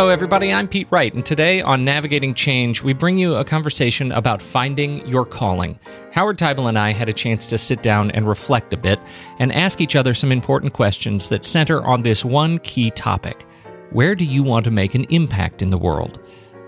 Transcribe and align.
Hello, 0.00 0.08
everybody. 0.08 0.50
I'm 0.50 0.66
Pete 0.66 0.88
Wright, 0.90 1.12
and 1.12 1.26
today 1.26 1.60
on 1.60 1.84
Navigating 1.84 2.32
Change, 2.32 2.82
we 2.82 2.94
bring 2.94 3.18
you 3.18 3.34
a 3.34 3.44
conversation 3.44 4.12
about 4.12 4.40
finding 4.40 5.06
your 5.06 5.26
calling. 5.26 5.78
Howard 6.12 6.38
Teibel 6.38 6.70
and 6.70 6.78
I 6.78 6.90
had 6.90 7.10
a 7.10 7.12
chance 7.12 7.46
to 7.48 7.58
sit 7.58 7.82
down 7.82 8.10
and 8.12 8.26
reflect 8.26 8.72
a 8.72 8.78
bit 8.78 8.98
and 9.40 9.52
ask 9.52 9.78
each 9.78 9.96
other 9.96 10.14
some 10.14 10.32
important 10.32 10.72
questions 10.72 11.28
that 11.28 11.44
center 11.44 11.84
on 11.84 12.00
this 12.00 12.24
one 12.24 12.60
key 12.60 12.90
topic 12.92 13.44
Where 13.90 14.14
do 14.14 14.24
you 14.24 14.42
want 14.42 14.64
to 14.64 14.70
make 14.70 14.94
an 14.94 15.04
impact 15.10 15.60
in 15.60 15.68
the 15.68 15.76
world? 15.76 16.18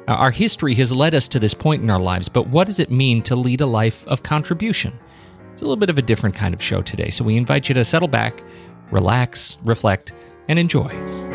Uh, 0.08 0.12
our 0.12 0.30
history 0.30 0.74
has 0.74 0.92
led 0.92 1.14
us 1.14 1.26
to 1.28 1.40
this 1.40 1.54
point 1.54 1.82
in 1.82 1.88
our 1.88 1.98
lives, 1.98 2.28
but 2.28 2.48
what 2.48 2.66
does 2.66 2.80
it 2.80 2.90
mean 2.90 3.22
to 3.22 3.34
lead 3.34 3.62
a 3.62 3.66
life 3.66 4.06
of 4.08 4.22
contribution? 4.22 4.92
It's 5.54 5.62
a 5.62 5.64
little 5.64 5.76
bit 5.76 5.88
of 5.88 5.96
a 5.96 6.02
different 6.02 6.34
kind 6.34 6.52
of 6.52 6.62
show 6.62 6.82
today, 6.82 7.08
so 7.08 7.24
we 7.24 7.38
invite 7.38 7.70
you 7.70 7.74
to 7.76 7.84
settle 7.86 8.08
back, 8.08 8.42
relax, 8.90 9.56
reflect, 9.64 10.12
and 10.48 10.58
enjoy. 10.58 11.31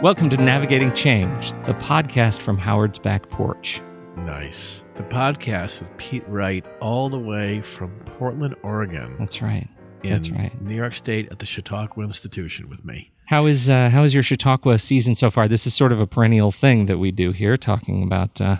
Welcome 0.00 0.30
to 0.30 0.36
Navigating 0.36 0.94
Change, 0.94 1.50
the 1.66 1.74
podcast 1.74 2.40
from 2.40 2.56
Howard's 2.56 3.00
back 3.00 3.28
porch. 3.30 3.82
Nice. 4.16 4.84
The 4.94 5.02
podcast 5.02 5.80
with 5.80 5.88
Pete 5.98 6.22
Wright, 6.28 6.64
all 6.80 7.08
the 7.08 7.18
way 7.18 7.62
from 7.62 7.98
Portland, 8.16 8.54
Oregon. 8.62 9.16
That's 9.18 9.42
right. 9.42 9.68
That's 10.04 10.30
right. 10.30 10.52
New 10.62 10.76
York 10.76 10.94
State 10.94 11.32
at 11.32 11.40
the 11.40 11.46
Chautauqua 11.46 12.04
Institution 12.04 12.70
with 12.70 12.84
me. 12.84 13.10
How 13.26 13.46
is 13.46 13.68
uh, 13.68 13.90
how 13.90 14.04
is 14.04 14.14
your 14.14 14.22
Chautauqua 14.22 14.78
season 14.78 15.16
so 15.16 15.32
far? 15.32 15.48
This 15.48 15.66
is 15.66 15.74
sort 15.74 15.90
of 15.90 15.98
a 15.98 16.06
perennial 16.06 16.52
thing 16.52 16.86
that 16.86 16.98
we 16.98 17.10
do 17.10 17.32
here, 17.32 17.56
talking 17.56 18.04
about 18.04 18.40
uh, 18.40 18.58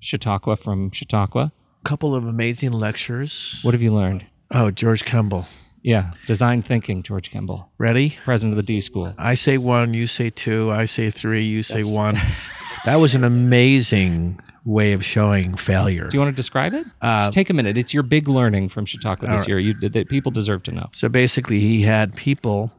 Chautauqua 0.00 0.56
from 0.56 0.90
Chautauqua. 0.90 1.50
couple 1.84 2.14
of 2.14 2.26
amazing 2.26 2.72
lectures. 2.72 3.60
What 3.62 3.72
have 3.72 3.80
you 3.80 3.94
learned? 3.94 4.26
Oh, 4.50 4.70
George 4.70 5.06
Kembel. 5.06 5.46
Yeah, 5.88 6.12
design 6.26 6.60
thinking, 6.60 7.02
George 7.02 7.30
Kembel, 7.30 7.64
Ready? 7.78 8.18
president 8.22 8.58
of 8.58 8.66
the 8.66 8.74
D 8.74 8.78
School. 8.82 9.14
I 9.16 9.34
say 9.36 9.56
one, 9.56 9.94
you 9.94 10.06
say 10.06 10.28
two, 10.28 10.70
I 10.70 10.84
say 10.84 11.10
three, 11.10 11.44
you 11.44 11.62
say 11.62 11.82
That's- 11.82 11.94
one. 11.94 12.14
that 12.84 12.96
was 12.96 13.14
an 13.14 13.24
amazing 13.24 14.38
way 14.66 14.92
of 14.92 15.02
showing 15.02 15.56
failure. 15.56 16.08
Do 16.08 16.16
you 16.16 16.20
want 16.20 16.30
to 16.30 16.36
describe 16.36 16.74
it? 16.74 16.86
Uh, 17.00 17.22
Just 17.24 17.32
take 17.32 17.48
a 17.48 17.54
minute. 17.54 17.78
It's 17.78 17.94
your 17.94 18.02
big 18.02 18.28
learning 18.28 18.68
from 18.68 18.84
Chautauqua 18.84 19.28
this 19.28 19.40
right. 19.40 19.48
year. 19.48 19.58
You 19.58 19.72
that 19.88 20.08
people 20.10 20.30
deserve 20.30 20.62
to 20.64 20.72
know. 20.72 20.88
So 20.92 21.08
basically, 21.08 21.58
he 21.60 21.80
had 21.80 22.14
people. 22.14 22.70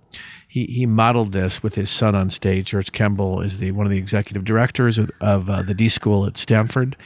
He, 0.47 0.65
he 0.65 0.88
modeled 0.88 1.31
this 1.31 1.61
with 1.61 1.75
his 1.75 1.91
son 1.91 2.15
on 2.15 2.31
stage. 2.31 2.71
George 2.71 2.91
Kembel 2.91 3.45
is 3.45 3.59
the 3.59 3.71
one 3.71 3.85
of 3.85 3.91
the 3.91 3.99
executive 3.99 4.45
directors 4.45 4.97
of, 4.97 5.11
of 5.21 5.47
uh, 5.47 5.61
the 5.61 5.75
D 5.75 5.89
School 5.89 6.25
at 6.25 6.38
Stanford, 6.38 6.97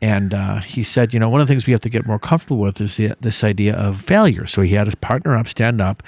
and 0.00 0.34
uh, 0.34 0.60
he 0.60 0.82
said, 0.82 1.14
you 1.14 1.20
know, 1.20 1.28
one 1.28 1.40
of 1.40 1.46
the 1.46 1.52
things 1.52 1.66
we 1.66 1.72
have 1.72 1.80
to 1.82 1.88
get 1.88 2.06
more 2.06 2.18
comfortable 2.18 2.58
with 2.58 2.80
is 2.80 2.96
the, 2.96 3.14
this 3.20 3.44
idea 3.44 3.76
of 3.76 4.00
failure. 4.00 4.46
So 4.46 4.62
he 4.62 4.74
had 4.74 4.86
his 4.88 4.96
partner 4.96 5.36
up, 5.36 5.46
stand 5.46 5.80
up, 5.80 6.02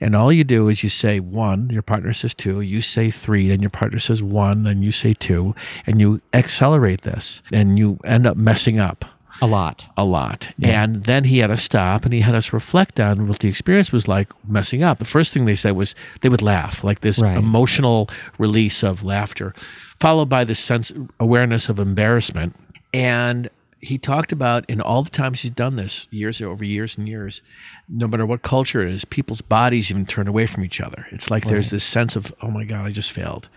and 0.00 0.14
all 0.14 0.30
you 0.30 0.44
do 0.44 0.68
is 0.68 0.82
you 0.82 0.90
say 0.90 1.20
one, 1.20 1.70
your 1.70 1.82
partner 1.82 2.12
says 2.12 2.34
two, 2.34 2.60
you 2.60 2.82
say 2.82 3.10
three, 3.10 3.48
then 3.48 3.62
your 3.62 3.70
partner 3.70 3.98
says 3.98 4.22
one, 4.22 4.64
then 4.64 4.82
you 4.82 4.92
say 4.92 5.14
two, 5.14 5.54
and 5.86 6.00
you 6.00 6.20
accelerate 6.34 7.02
this, 7.02 7.42
and 7.50 7.78
you 7.78 7.98
end 8.04 8.26
up 8.26 8.36
messing 8.36 8.78
up 8.78 9.06
A 9.42 9.46
lot. 9.46 9.86
a 9.96 10.04
lot. 10.04 10.48
And 10.62 11.04
then 11.04 11.24
he 11.24 11.38
had 11.38 11.50
us 11.50 11.62
stop 11.62 12.04
and 12.04 12.14
he 12.14 12.20
had 12.20 12.34
us 12.34 12.52
reflect 12.52 12.98
on 12.98 13.26
what 13.28 13.40
the 13.40 13.48
experience 13.48 13.92
was 13.92 14.08
like 14.08 14.28
messing 14.48 14.82
up. 14.82 14.98
The 14.98 15.04
first 15.04 15.32
thing 15.32 15.44
they 15.44 15.54
said 15.54 15.72
was 15.76 15.94
they 16.22 16.28
would 16.28 16.42
laugh, 16.42 16.82
like 16.82 17.00
this 17.00 17.18
Right. 17.20 17.36
emotional 17.36 18.08
release 18.38 18.82
of 18.82 19.02
laughter, 19.04 19.54
followed 20.00 20.28
by 20.28 20.44
this 20.44 20.58
sense 20.58 20.92
awareness 21.20 21.68
of 21.68 21.78
embarrassment. 21.78 22.56
And 22.94 23.48
he 23.80 23.98
talked 23.98 24.32
about 24.32 24.64
in 24.68 24.80
all 24.80 25.02
the 25.02 25.10
times 25.10 25.40
he's 25.40 25.50
done 25.50 25.76
this, 25.76 26.08
years 26.10 26.40
over 26.40 26.64
years 26.64 26.96
and 26.96 27.06
years, 27.06 27.42
no 27.88 28.06
matter 28.08 28.24
what 28.24 28.42
culture 28.42 28.82
it 28.82 28.88
is, 28.90 29.04
people's 29.04 29.42
bodies 29.42 29.90
even 29.90 30.06
turn 30.06 30.28
away 30.28 30.46
from 30.46 30.64
each 30.64 30.80
other. 30.80 31.06
It's 31.12 31.30
like 31.30 31.44
there's 31.44 31.70
this 31.70 31.84
sense 31.84 32.16
of, 32.16 32.34
oh 32.42 32.50
my 32.50 32.64
God, 32.64 32.86
I 32.86 32.90
just 32.90 33.12
failed 33.12 33.48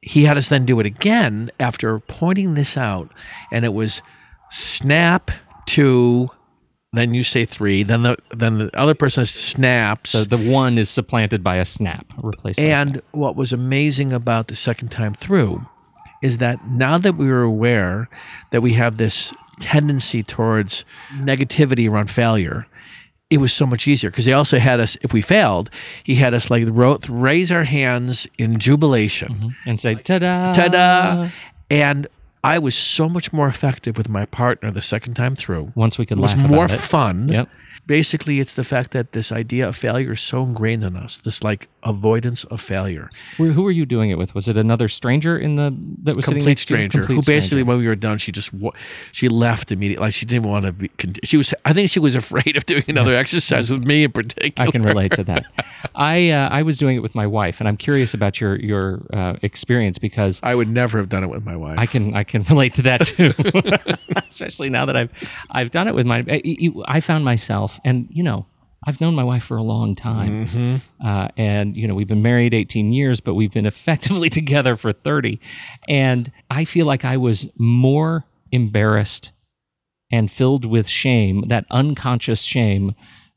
he 0.00 0.24
had 0.24 0.38
us 0.38 0.46
then 0.48 0.64
do 0.64 0.78
it 0.78 0.86
again 0.86 1.50
after 1.58 1.98
pointing 1.98 2.54
this 2.54 2.76
out 2.76 3.10
and 3.50 3.64
it 3.64 3.74
was 3.74 4.00
snap 4.50 5.30
two 5.66 6.30
then 6.94 7.12
you 7.12 7.22
say 7.22 7.44
three 7.44 7.82
then 7.82 8.02
the 8.02 8.16
then 8.30 8.58
the 8.58 8.70
other 8.78 8.94
person 8.94 9.24
snaps 9.26 10.10
So 10.10 10.24
the 10.24 10.38
one 10.38 10.78
is 10.78 10.88
supplanted 10.88 11.44
by 11.44 11.56
a 11.56 11.64
snap, 11.64 12.06
replaced. 12.22 12.56
by 12.58 12.62
a 12.62 12.66
snap. 12.66 12.86
and 12.86 13.02
what 13.12 13.36
was 13.36 13.52
amazing 13.52 14.12
about 14.12 14.48
the 14.48 14.56
second 14.56 14.88
time 14.88 15.14
through 15.14 15.66
is 16.22 16.38
that 16.38 16.66
now 16.68 16.96
that 16.98 17.16
we 17.16 17.28
were 17.28 17.42
aware 17.42 18.08
that 18.50 18.62
we 18.62 18.72
have 18.72 18.96
this 18.96 19.32
tendency 19.60 20.22
towards 20.22 20.84
negativity 21.18 21.88
around 21.88 22.10
failure, 22.10 22.66
it 23.30 23.38
was 23.38 23.52
so 23.52 23.66
much 23.66 23.86
easier 23.86 24.10
because 24.10 24.24
he 24.24 24.32
also 24.32 24.58
had 24.58 24.80
us, 24.80 24.96
if 25.02 25.12
we 25.12 25.20
failed, 25.20 25.70
he 26.02 26.14
had 26.16 26.32
us 26.34 26.50
like 26.50 26.66
raise 27.08 27.52
our 27.52 27.64
hands 27.64 28.26
in 28.38 28.58
jubilation. 28.58 29.32
Mm-hmm. 29.34 29.48
and 29.66 29.78
say 29.78 29.94
ta-da, 29.96 30.54
Ta-da! 30.54 31.30
And 31.70 32.08
I 32.44 32.58
was 32.58 32.74
so 32.76 33.08
much 33.08 33.32
more 33.32 33.48
effective 33.48 33.96
with 33.96 34.08
my 34.08 34.24
partner 34.26 34.70
the 34.70 34.82
second 34.82 35.14
time 35.14 35.36
through. 35.36 35.72
Once 35.74 35.98
we 35.98 36.06
could 36.06 36.18
It 36.18 36.22
was 36.22 36.36
more 36.36 36.66
it. 36.66 36.80
fun. 36.80 37.28
Yep. 37.28 37.48
Basically, 37.86 38.38
it's 38.38 38.52
the 38.54 38.64
fact 38.64 38.90
that 38.90 39.12
this 39.12 39.32
idea 39.32 39.66
of 39.66 39.74
failure 39.74 40.12
is 40.12 40.20
so 40.20 40.42
ingrained 40.42 40.84
in 40.84 40.94
us. 40.94 41.16
This 41.18 41.42
like 41.42 41.68
avoidance 41.84 42.44
of 42.44 42.60
failure. 42.60 43.08
Who, 43.38 43.52
who 43.52 43.62
were 43.62 43.70
you 43.70 43.86
doing 43.86 44.10
it 44.10 44.18
with? 44.18 44.34
Was 44.34 44.46
it 44.46 44.58
another 44.58 44.90
stranger 44.90 45.38
in 45.38 45.56
the 45.56 45.74
that 46.02 46.14
was 46.14 46.26
sitting 46.26 46.42
Complete 46.42 46.58
to 46.58 46.62
stranger 46.64 46.98
Complete 46.98 47.14
who 47.14 47.22
basically, 47.22 47.46
stranger. 47.46 47.64
when 47.64 47.78
we 47.78 47.86
were 47.88 47.96
done, 47.96 48.18
she 48.18 48.30
just 48.30 48.50
she 49.12 49.28
left 49.30 49.72
immediately. 49.72 50.04
Like 50.04 50.12
she 50.12 50.26
didn't 50.26 50.46
want 50.46 50.66
to 50.66 50.72
be. 50.72 50.90
She 51.24 51.38
was. 51.38 51.54
I 51.64 51.72
think 51.72 51.88
she 51.88 51.98
was 51.98 52.14
afraid 52.14 52.58
of 52.58 52.66
doing 52.66 52.84
another 52.88 53.14
exercise 53.14 53.70
with 53.70 53.84
me 53.84 54.04
in 54.04 54.12
particular. 54.12 54.68
I 54.68 54.70
can 54.70 54.82
relate 54.82 55.12
to 55.12 55.24
that. 55.24 55.46
I 55.94 56.28
uh, 56.28 56.50
I 56.50 56.62
was 56.62 56.76
doing 56.76 56.94
it 56.94 57.00
with 57.00 57.14
my 57.14 57.26
wife, 57.26 57.58
and 57.58 57.66
I'm 57.66 57.78
curious 57.78 58.12
about 58.12 58.38
your 58.38 58.56
your 58.56 59.00
uh, 59.14 59.36
experience 59.40 59.98
because 59.98 60.40
I 60.42 60.54
would 60.54 60.68
never 60.68 60.98
have 60.98 61.08
done 61.08 61.24
it 61.24 61.30
with 61.30 61.44
my 61.44 61.56
wife. 61.56 61.78
I 61.78 61.86
can 61.86 62.14
I 62.14 62.24
can 62.24 62.37
relate 62.42 62.74
to 62.74 62.82
that 62.82 63.06
too, 63.06 63.32
especially 64.28 64.70
now 64.70 64.86
that 64.86 64.96
I've 64.96 65.10
I've 65.50 65.70
done 65.70 65.88
it 65.88 65.94
with 65.94 66.06
my. 66.06 66.24
I, 66.28 66.70
I 66.86 67.00
found 67.00 67.24
myself, 67.24 67.78
and 67.84 68.08
you 68.10 68.22
know, 68.22 68.46
I've 68.86 69.00
known 69.00 69.14
my 69.14 69.24
wife 69.24 69.44
for 69.44 69.56
a 69.56 69.62
long 69.62 69.94
time, 69.94 70.46
Mm-hmm. 70.46 71.06
uh, 71.06 71.28
and 71.36 71.76
you 71.76 71.86
know, 71.88 71.94
we've 71.94 72.08
been 72.08 72.22
married 72.22 72.54
18 72.54 72.92
years, 72.92 73.20
but 73.20 73.34
we've 73.34 73.52
been 73.52 73.66
effectively 73.66 74.28
together 74.40 74.76
for 74.76 74.92
30, 74.92 75.40
and 75.88 76.30
I 76.50 76.64
feel 76.64 76.86
like 76.86 77.04
I 77.04 77.16
was 77.16 77.46
more 77.58 78.24
embarrassed 78.52 79.30
and 80.10 80.32
filled 80.32 80.64
with 80.64 80.88
shame, 80.88 81.44
that 81.48 81.66
unconscious 81.70 82.40
shame, 82.42 82.94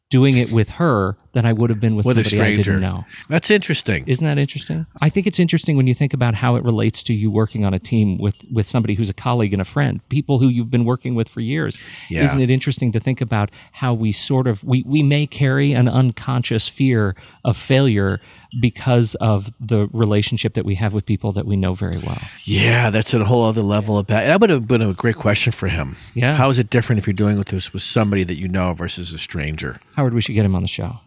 doing 0.10 0.38
it 0.38 0.52
with 0.52 0.70
her 0.70 1.18
than 1.34 1.46
I 1.46 1.54
would 1.54 1.70
have 1.70 1.80
been 1.80 1.96
with, 1.96 2.06
With 2.06 2.18
a 2.18 2.24
somebody 2.24 2.54
I 2.54 2.56
didn't 2.58 2.82
know. 2.82 3.06
That's 3.30 3.50
interesting. 3.50 4.04
Isn't 4.08 4.26
that 4.26 4.38
interesting? 4.38 4.86
I 5.02 5.10
think 5.10 5.28
it's 5.28 5.40
interesting 5.40 5.78
when 5.78 5.88
you 5.88 5.94
think 5.94 6.14
about 6.14 6.36
how 6.36 6.56
it 6.56 6.64
relates 6.64 7.04
to 7.04 7.14
you 7.14 7.32
working 7.32 7.64
on 7.66 7.74
a 7.74 7.80
team 7.80 8.18
with 8.18 8.36
with 8.52 8.68
somebody 8.68 8.96
who's 8.96 9.10
a 9.10 9.14
colleague 9.14 9.54
and 9.54 9.62
a 9.62 9.66
friend, 9.66 10.02
people 10.10 10.40
who 10.40 10.48
you've 10.48 10.72
been 10.72 10.86
working 10.86 11.16
with 11.16 11.30
for 11.30 11.40
years. 11.42 11.80
Yeah. 12.10 12.26
Isn't 12.26 12.42
it 12.42 12.50
interesting 12.50 12.92
to 12.92 13.00
think 13.00 13.22
about 13.22 13.50
how 13.72 13.94
we 13.94 14.12
sort 14.12 14.48
of 14.48 14.64
we 14.64 14.84
we 14.86 15.04
may 15.04 15.28
carry 15.28 15.74
an 15.74 15.88
unconscious 15.88 16.68
fear 16.68 17.16
of 17.46 17.58
failure 17.58 18.20
because 18.60 19.16
of 19.16 19.50
the 19.60 19.88
relationship 19.94 20.56
that 20.56 20.66
we 20.66 20.76
have 20.76 20.94
with 20.94 21.06
people 21.06 21.32
that 21.32 21.46
we 21.46 21.56
know 21.56 21.74
very 21.74 21.98
well. 21.98 22.20
Yeah, 22.44 22.90
that's 22.90 23.14
at 23.14 23.22
a 23.22 23.26
whole 23.26 23.46
other 23.46 23.62
level 23.62 23.98
of 23.98 24.08
that. 24.08 24.26
That 24.26 24.42
would 24.42 24.50
have 24.50 24.68
been 24.68 24.82
a 24.82 24.94
great 24.94 25.16
question 25.16 25.54
for 25.54 25.68
him. 25.68 25.96
Yeah. 26.14 26.36
How 26.36 26.50
is 26.50 26.60
it 26.60 26.70
different 26.70 27.00
if 27.00 27.08
you're 27.08 27.14
doing 27.14 27.38
with 27.38 27.48
this 27.48 27.72
with 27.72 27.84
somebody 27.84 28.24
that 28.26 28.38
you 28.38 28.48
know 28.48 28.74
versus 28.74 29.14
a 29.14 29.20
stranger? 29.20 29.80
Howard, 29.96 30.14
we 30.14 30.22
should 30.22 30.36
get 30.36 30.46
him 30.46 30.56
on 30.56 30.64
the 30.64 30.68
show. 30.68 31.00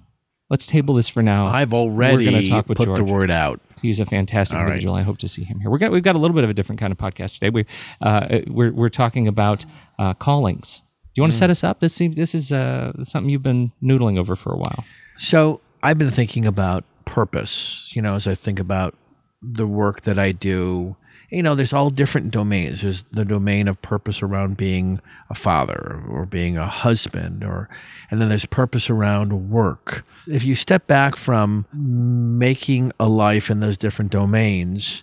Let's 0.50 0.66
table 0.66 0.94
this 0.94 1.08
for 1.08 1.22
now. 1.22 1.46
I've 1.46 1.72
already 1.72 2.26
We're 2.26 2.32
gonna 2.32 2.46
talk 2.48 2.68
with 2.68 2.78
put 2.78 2.94
the 2.94 3.04
word 3.04 3.30
out. 3.30 3.60
He's 3.80 4.00
a 4.00 4.06
fantastic 4.06 4.56
All 4.56 4.62
right. 4.64 4.68
individual. 4.72 4.94
I 4.94 5.02
hope 5.02 5.18
to 5.18 5.28
see 5.28 5.44
him 5.44 5.60
here. 5.60 5.70
We're 5.70 5.78
got, 5.78 5.90
we've 5.92 6.02
got 6.02 6.14
a 6.14 6.18
little 6.18 6.34
bit 6.34 6.44
of 6.44 6.50
a 6.50 6.54
different 6.54 6.80
kind 6.80 6.90
of 6.92 6.98
podcast 6.98 7.34
today. 7.34 7.50
We 7.50 7.66
uh, 8.00 8.40
we're 8.48 8.72
we're 8.72 8.88
talking 8.90 9.26
about 9.28 9.64
uh, 9.98 10.14
callings. 10.14 10.82
Do 11.14 11.20
you 11.20 11.22
want 11.22 11.32
Mm. 11.32 11.36
to 11.36 11.38
set 11.38 11.50
us 11.50 11.64
up? 11.64 11.80
This 11.80 11.92
seems 11.94 12.16
this 12.16 12.34
is 12.34 12.52
uh, 12.52 12.92
something 13.04 13.30
you've 13.30 13.42
been 13.42 13.72
noodling 13.82 14.18
over 14.18 14.36
for 14.36 14.52
a 14.52 14.56
while. 14.56 14.84
So 15.16 15.60
I've 15.82 15.98
been 15.98 16.10
thinking 16.10 16.44
about 16.46 16.84
purpose, 17.04 17.92
you 17.94 18.02
know, 18.02 18.14
as 18.14 18.26
I 18.26 18.34
think 18.34 18.58
about 18.60 18.94
the 19.42 19.66
work 19.66 20.02
that 20.02 20.18
I 20.18 20.32
do. 20.32 20.96
You 21.30 21.42
know, 21.42 21.54
there's 21.54 21.72
all 21.72 21.90
different 21.90 22.30
domains. 22.30 22.82
There's 22.82 23.04
the 23.12 23.24
domain 23.24 23.68
of 23.68 23.80
purpose 23.82 24.22
around 24.22 24.56
being 24.56 25.00
a 25.30 25.34
father 25.34 26.02
or 26.08 26.26
being 26.26 26.56
a 26.56 26.66
husband 26.66 27.42
or 27.42 27.68
and 28.10 28.20
then 28.20 28.28
there's 28.28 28.46
purpose 28.46 28.90
around 28.90 29.50
work. 29.50 30.04
If 30.28 30.44
you 30.44 30.54
step 30.54 30.86
back 30.86 31.16
from 31.16 31.66
making 31.72 32.92
a 33.00 33.08
life 33.08 33.50
in 33.50 33.60
those 33.60 33.78
different 33.78 34.12
domains 34.12 35.02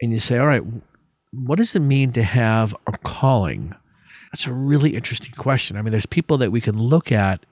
and 0.00 0.12
you 0.12 0.18
say, 0.18 0.38
"All 0.38 0.46
right, 0.46 0.64
what 1.32 1.56
does 1.56 1.74
it 1.74 1.80
mean 1.80 2.12
to 2.12 2.22
have 2.22 2.74
a 2.86 2.98
calling?" 2.98 3.74
That's 4.32 4.46
a 4.46 4.52
really 4.52 4.96
interesting 4.96 5.32
question. 5.32 5.76
I 5.76 5.82
mean, 5.82 5.92
there's 5.92 6.06
people 6.06 6.38
that 6.38 6.50
we 6.50 6.60
can 6.60 6.78
look 6.78 7.12
at 7.12 7.44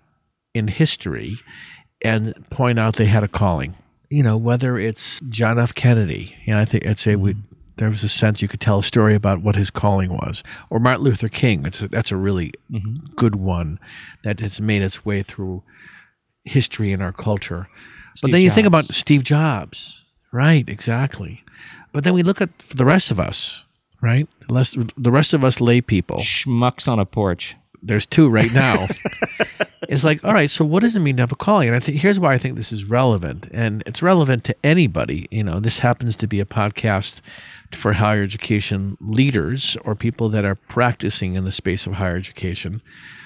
in 0.54 0.68
history 0.68 1.38
and 2.02 2.34
point 2.50 2.78
out 2.78 2.96
they 2.96 3.04
had 3.06 3.22
a 3.22 3.28
calling. 3.28 3.74
You 4.08 4.22
know, 4.22 4.36
whether 4.36 4.78
it's 4.78 5.20
John 5.28 5.58
F. 5.58 5.74
Kennedy, 5.74 6.34
you 6.44 6.54
know, 6.54 6.60
I 6.60 6.64
think 6.64 6.86
I'd 6.86 6.98
say 6.98 7.14
we, 7.16 7.36
there 7.80 7.88
was 7.88 8.04
a 8.04 8.08
sense 8.10 8.42
you 8.42 8.46
could 8.46 8.60
tell 8.60 8.80
a 8.80 8.82
story 8.82 9.14
about 9.14 9.40
what 9.40 9.56
his 9.56 9.70
calling 9.70 10.12
was, 10.12 10.44
or 10.68 10.78
Martin 10.78 11.02
Luther 11.02 11.30
King. 11.30 11.64
It's 11.64 11.80
a, 11.80 11.88
that's 11.88 12.12
a 12.12 12.16
really 12.16 12.52
mm-hmm. 12.70 12.96
good 13.16 13.36
one 13.36 13.80
that 14.22 14.38
has 14.40 14.60
made 14.60 14.82
its 14.82 15.02
way 15.06 15.22
through 15.22 15.62
history 16.44 16.92
in 16.92 17.00
our 17.00 17.10
culture. 17.10 17.68
but 18.20 18.32
then 18.32 18.42
you 18.42 18.50
think 18.50 18.66
about 18.66 18.84
Steve 18.84 19.22
Jobs. 19.22 20.04
Right, 20.30 20.68
exactly. 20.68 21.42
But 21.90 22.04
then 22.04 22.12
we 22.12 22.22
look 22.22 22.42
at 22.42 22.50
the 22.68 22.84
rest 22.84 23.10
of 23.10 23.18
us, 23.18 23.64
right? 24.02 24.28
The 24.48 25.10
rest 25.10 25.32
of 25.32 25.42
us 25.42 25.58
lay 25.58 25.80
people. 25.80 26.18
schmucks 26.18 26.86
on 26.86 26.98
a 26.98 27.06
porch. 27.06 27.56
There's 27.82 28.04
two 28.04 28.28
right 28.28 28.52
now. 28.52 28.88
it's 29.90 30.04
like, 30.04 30.22
all 30.24 30.32
right, 30.32 30.48
so 30.48 30.64
what 30.64 30.84
does 30.84 30.94
it 30.94 31.00
mean 31.00 31.16
to 31.16 31.22
have 31.22 31.32
a 31.32 31.36
calling? 31.36 31.66
And 31.66 31.76
I 31.76 31.80
think 31.80 31.98
here's 31.98 32.20
why 32.20 32.32
I 32.32 32.38
think 32.38 32.54
this 32.54 32.70
is 32.70 32.84
relevant, 32.84 33.48
and 33.50 33.82
it's 33.86 34.02
relevant 34.02 34.44
to 34.44 34.54
anybody. 34.62 35.26
You 35.32 35.42
know, 35.42 35.58
this 35.58 35.80
happens 35.80 36.14
to 36.16 36.28
be 36.28 36.38
a 36.38 36.44
podcast 36.44 37.20
for 37.72 37.92
higher 37.92 38.22
education 38.22 38.96
leaders 39.00 39.76
or 39.84 39.96
people 39.96 40.28
that 40.28 40.44
are 40.44 40.54
practicing 40.54 41.34
in 41.34 41.44
the 41.44 41.50
space 41.50 41.88
of 41.88 41.94
higher 41.94 42.16
education, 42.16 42.80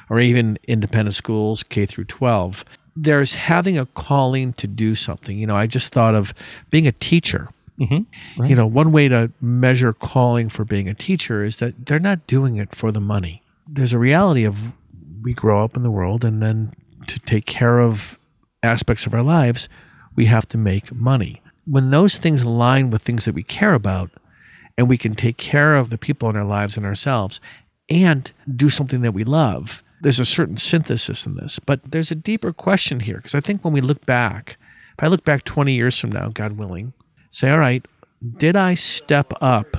or 0.08 0.20
even 0.20 0.58
independent 0.66 1.14
schools, 1.14 1.62
K 1.62 1.84
through 1.84 2.04
12. 2.06 2.64
There's 2.96 3.34
having 3.34 3.76
a 3.76 3.84
calling 3.84 4.54
to 4.54 4.66
do 4.66 4.94
something. 4.94 5.36
You 5.36 5.46
know, 5.46 5.56
I 5.56 5.66
just 5.66 5.92
thought 5.92 6.14
of 6.14 6.32
being 6.70 6.86
a 6.86 6.92
teacher. 6.92 7.50
Mm-hmm. 7.78 8.40
Right. 8.40 8.48
You 8.48 8.56
know, 8.56 8.66
one 8.66 8.90
way 8.90 9.08
to 9.08 9.30
measure 9.42 9.92
calling 9.92 10.48
for 10.48 10.64
being 10.64 10.88
a 10.88 10.94
teacher 10.94 11.44
is 11.44 11.56
that 11.56 11.84
they're 11.84 11.98
not 11.98 12.26
doing 12.26 12.56
it 12.56 12.74
for 12.74 12.90
the 12.90 13.00
money. 13.00 13.42
There's 13.68 13.92
a 13.92 13.98
reality 13.98 14.44
of 14.44 14.72
we 15.24 15.34
grow 15.34 15.64
up 15.64 15.76
in 15.76 15.82
the 15.82 15.90
world 15.90 16.24
and 16.24 16.42
then 16.42 16.70
to 17.08 17.18
take 17.18 17.46
care 17.46 17.80
of 17.80 18.18
aspects 18.62 19.06
of 19.06 19.14
our 19.14 19.22
lives, 19.22 19.68
we 20.14 20.26
have 20.26 20.46
to 20.50 20.58
make 20.58 20.92
money. 20.92 21.42
When 21.66 21.90
those 21.90 22.18
things 22.18 22.42
align 22.42 22.90
with 22.90 23.02
things 23.02 23.24
that 23.24 23.34
we 23.34 23.42
care 23.42 23.74
about 23.74 24.10
and 24.76 24.88
we 24.88 24.98
can 24.98 25.14
take 25.14 25.38
care 25.38 25.76
of 25.76 25.90
the 25.90 25.98
people 25.98 26.28
in 26.28 26.36
our 26.36 26.44
lives 26.44 26.76
and 26.76 26.84
ourselves 26.84 27.40
and 27.88 28.30
do 28.54 28.68
something 28.68 29.00
that 29.00 29.12
we 29.12 29.24
love, 29.24 29.82
there's 30.02 30.20
a 30.20 30.24
certain 30.26 30.58
synthesis 30.58 31.24
in 31.24 31.36
this. 31.36 31.58
But 31.58 31.80
there's 31.90 32.10
a 32.10 32.16
deeper 32.16 32.52
question 32.52 33.00
here 33.00 33.16
because 33.16 33.34
I 33.34 33.40
think 33.40 33.64
when 33.64 33.72
we 33.72 33.80
look 33.80 34.04
back, 34.04 34.58
if 34.98 35.02
I 35.02 35.08
look 35.08 35.24
back 35.24 35.44
20 35.44 35.72
years 35.72 35.98
from 35.98 36.12
now, 36.12 36.28
God 36.28 36.52
willing, 36.52 36.92
say, 37.30 37.50
all 37.50 37.58
right, 37.58 37.84
did 38.36 38.56
I 38.56 38.74
step 38.74 39.32
up 39.40 39.76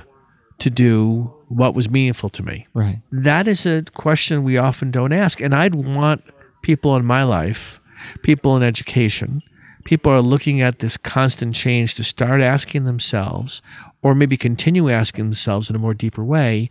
to 0.60 0.70
do 0.70 1.35
what 1.48 1.76
was 1.76 1.90
meaningful 1.90 2.30
to 2.30 2.44
me? 2.44 2.68
Right. 2.74 3.00
That 3.12 3.48
is 3.48 3.66
a 3.66 3.84
question 3.94 4.44
we 4.44 4.58
often 4.58 4.92
don't 4.92 5.14
ask. 5.14 5.42
And 5.42 5.54
I'd 5.54 5.76
want 5.76 6.24
people 6.62 6.96
in 6.96 7.06
my 7.06 7.24
life, 7.24 7.80
people 8.24 8.58
in 8.58 8.64
education, 8.64 9.42
people 9.86 10.12
are 10.12 10.22
looking 10.22 10.62
at 10.62 10.80
this 10.80 10.98
constant 10.98 11.56
change 11.56 11.96
to 11.96 12.04
start 12.04 12.42
asking 12.42 12.86
themselves, 12.86 13.62
or 14.02 14.16
maybe 14.16 14.38
continue 14.38 14.90
asking 14.90 15.26
themselves 15.26 15.70
in 15.70 15.76
a 15.76 15.80
more 15.80 15.94
deeper 15.94 16.24
way, 16.24 16.70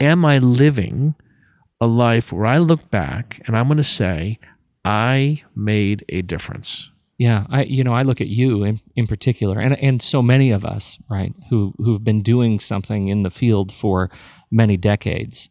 am 0.00 0.24
I 0.24 0.38
living 0.38 1.14
a 1.80 1.86
life 1.86 2.32
where 2.32 2.46
I 2.46 2.58
look 2.58 2.90
back 2.90 3.40
and 3.46 3.56
I'm 3.56 3.66
going 3.66 3.76
to 3.76 3.84
say, 3.84 4.38
I 4.84 5.42
made 5.54 6.04
a 6.08 6.22
difference? 6.22 6.90
Yeah, 7.18 7.46
I 7.48 7.62
you 7.62 7.84
know 7.84 7.94
I 7.94 8.02
look 8.02 8.20
at 8.20 8.26
you 8.26 8.64
in, 8.64 8.80
in 8.96 9.06
particular, 9.06 9.60
and 9.60 9.78
and 9.78 10.02
so 10.02 10.20
many 10.20 10.50
of 10.50 10.64
us, 10.64 10.98
right, 11.08 11.32
who 11.48 11.72
who've 11.78 12.02
been 12.02 12.22
doing 12.22 12.58
something 12.58 13.08
in 13.08 13.22
the 13.22 13.30
field 13.30 13.72
for 13.72 14.10
many 14.50 14.76
decades, 14.76 15.48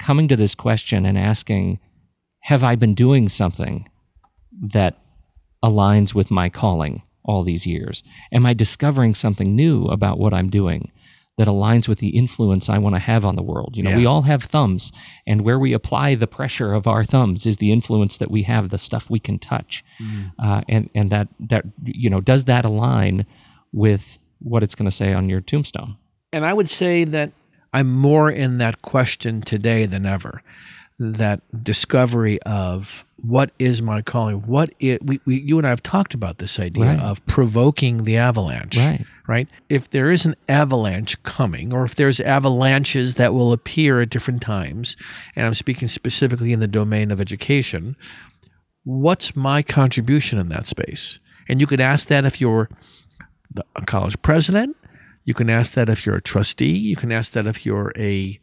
coming 0.00 0.28
to 0.28 0.36
this 0.36 0.54
question 0.54 1.04
and 1.04 1.18
asking, 1.18 1.80
have 2.42 2.62
I 2.62 2.76
been 2.76 2.94
doing 2.94 3.28
something 3.28 3.88
that 4.72 4.98
aligns 5.64 6.14
with 6.14 6.30
my 6.30 6.48
calling 6.48 7.02
all 7.24 7.42
these 7.44 7.66
years? 7.66 8.02
Am 8.32 8.46
I 8.46 8.54
discovering 8.54 9.14
something 9.14 9.54
new 9.54 9.86
about 9.86 10.18
what 10.18 10.32
I'm 10.32 10.48
doing 10.48 10.92
that 11.38 11.48
aligns 11.48 11.88
with 11.88 11.98
the 12.00 12.08
influence 12.10 12.68
I 12.68 12.78
want 12.78 12.94
to 12.96 12.98
have 13.00 13.24
on 13.24 13.34
the 13.36 13.42
world? 13.42 13.74
You 13.76 13.82
know, 13.82 13.90
Yeah. 13.90 13.96
we 13.96 14.06
all 14.06 14.22
have 14.22 14.42
thumbs, 14.42 14.92
and 15.26 15.40
where 15.42 15.58
we 15.58 15.72
apply 15.72 16.14
the 16.14 16.26
pressure 16.26 16.74
of 16.74 16.86
our 16.86 17.02
thumbs 17.04 17.46
is 17.46 17.56
the 17.56 17.72
influence 17.72 18.18
that 18.18 18.30
we 18.30 18.42
have, 18.42 18.68
the 18.70 18.78
stuff 18.78 19.08
we 19.08 19.18
can 19.20 19.38
touch 19.38 19.82
uh, 20.38 20.62
and 20.68 20.90
and 20.94 21.10
that 21.10 21.28
that 21.38 21.64
you 21.84 22.10
know 22.10 22.20
does 22.20 22.44
that 22.44 22.64
align 22.64 23.24
with 23.72 24.18
what 24.40 24.62
it's 24.62 24.74
going 24.74 24.90
to 24.90 24.96
say 24.96 25.12
on 25.12 25.28
your 25.28 25.40
tombstone? 25.40 25.96
And 26.32 26.44
I 26.44 26.52
would 26.52 26.68
say 26.70 27.04
that 27.04 27.32
I'm 27.72 27.90
more 27.94 28.30
in 28.30 28.58
that 28.58 28.82
question 28.82 29.42
today 29.42 29.86
than 29.86 30.04
ever. 30.06 30.42
That 31.02 31.40
discovery 31.64 32.40
of 32.42 33.06
what 33.22 33.52
is 33.58 33.80
my 33.80 34.02
calling? 34.02 34.42
What 34.42 34.70
it 34.80 35.02
we, 35.04 35.18
we 35.24 35.40
you 35.40 35.56
and 35.56 35.66
I 35.66 35.70
have 35.70 35.82
talked 35.82 36.12
about 36.12 36.36
this 36.38 36.60
idea 36.60 36.84
Right. 36.84 37.00
of 37.00 37.24
provoking 37.24 38.04
the 38.04 38.18
avalanche. 38.18 38.76
Right. 38.76 39.06
Right. 39.26 39.48
If 39.70 39.90
there 39.90 40.10
is 40.10 40.26
an 40.26 40.36
avalanche 40.48 41.20
coming, 41.22 41.72
or 41.72 41.84
if 41.84 41.94
there's 41.94 42.20
avalanches 42.20 43.14
that 43.14 43.32
will 43.32 43.52
appear 43.52 44.02
at 44.02 44.10
different 44.10 44.42
times, 44.42 44.96
and 45.36 45.46
I'm 45.46 45.54
speaking 45.54 45.88
specifically 45.88 46.52
in 46.52 46.60
the 46.60 46.66
domain 46.68 47.10
of 47.10 47.20
education, 47.20 47.96
what's 48.84 49.34
my 49.34 49.62
contribution 49.62 50.38
in 50.38 50.48
that 50.50 50.66
space? 50.66 51.18
And 51.48 51.60
you 51.60 51.66
could 51.66 51.80
ask 51.80 52.08
that 52.08 52.24
if 52.26 52.40
you're 52.40 52.68
the, 53.52 53.64
a 53.76 53.86
college 53.86 54.20
president. 54.22 54.76
You 55.24 55.34
can 55.34 55.48
ask 55.50 55.74
that 55.74 55.88
if 55.88 56.04
you're 56.04 56.16
a 56.16 56.22
trustee. 56.22 56.76
You 56.76 56.96
can 56.96 57.12
ask 57.12 57.32
that 57.32 57.46
if 57.46 57.64
you're 57.64 57.92
a 57.96 58.38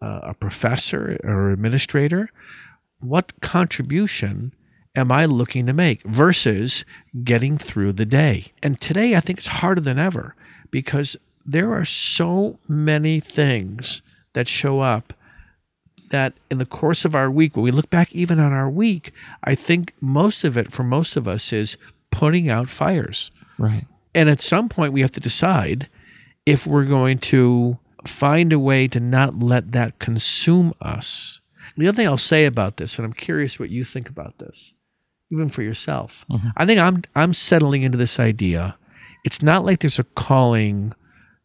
uh, 0.00 0.20
a 0.22 0.34
professor 0.34 1.18
or 1.24 1.50
administrator. 1.50 2.30
What 3.00 3.32
contribution 3.40 4.52
am 4.94 5.12
I 5.12 5.26
looking 5.26 5.66
to 5.66 5.72
make 5.72 6.02
versus 6.02 6.84
getting 7.22 7.58
through 7.58 7.92
the 7.92 8.06
day? 8.06 8.46
And 8.62 8.80
today, 8.80 9.14
I 9.14 9.20
think 9.20 9.38
it's 9.38 9.46
harder 9.46 9.80
than 9.80 9.98
ever 9.98 10.34
because 10.70 11.16
there 11.44 11.72
are 11.72 11.84
so 11.84 12.58
many 12.66 13.20
things 13.20 14.02
that 14.32 14.48
show 14.48 14.80
up 14.80 15.12
that 16.10 16.34
in 16.50 16.58
the 16.58 16.66
course 16.66 17.04
of 17.04 17.14
our 17.14 17.30
week, 17.30 17.56
when 17.56 17.64
we 17.64 17.70
look 17.70 17.90
back 17.90 18.12
even 18.14 18.38
on 18.38 18.52
our 18.52 18.70
week, 18.70 19.12
I 19.44 19.54
think 19.54 19.92
most 20.00 20.44
of 20.44 20.56
it 20.56 20.72
for 20.72 20.82
most 20.82 21.16
of 21.16 21.26
us 21.26 21.52
is 21.52 21.76
putting 22.10 22.48
out 22.48 22.68
fires. 22.68 23.30
Right. 23.58 23.86
And 24.14 24.28
at 24.28 24.40
some 24.40 24.68
point, 24.68 24.92
we 24.92 25.00
have 25.00 25.12
to 25.12 25.20
decide 25.20 25.88
if 26.46 26.66
we're 26.66 26.84
going 26.84 27.18
to 27.18 27.78
find 28.06 28.52
a 28.52 28.58
way 28.58 28.88
to 28.88 29.00
not 29.00 29.38
let 29.40 29.72
that 29.72 29.98
consume 29.98 30.72
us. 30.80 31.40
The 31.76 31.88
other 31.88 31.96
thing 31.96 32.06
I'll 32.06 32.16
say 32.16 32.46
about 32.46 32.76
this, 32.78 32.96
and 32.98 33.04
I'm 33.04 33.12
curious 33.12 33.58
what 33.58 33.70
you 33.70 33.84
think 33.84 34.08
about 34.08 34.38
this, 34.38 34.72
even 35.30 35.48
for 35.48 35.62
yourself. 35.62 36.24
Mhm. 36.30 36.52
I 36.56 36.64
think 36.66 36.80
I'm 36.80 37.02
I'm 37.14 37.34
settling 37.34 37.82
into 37.82 37.98
this 37.98 38.18
idea. 38.18 38.76
It's 39.24 39.42
not 39.42 39.64
like 39.64 39.80
there's 39.80 39.98
a 39.98 40.04
calling 40.04 40.92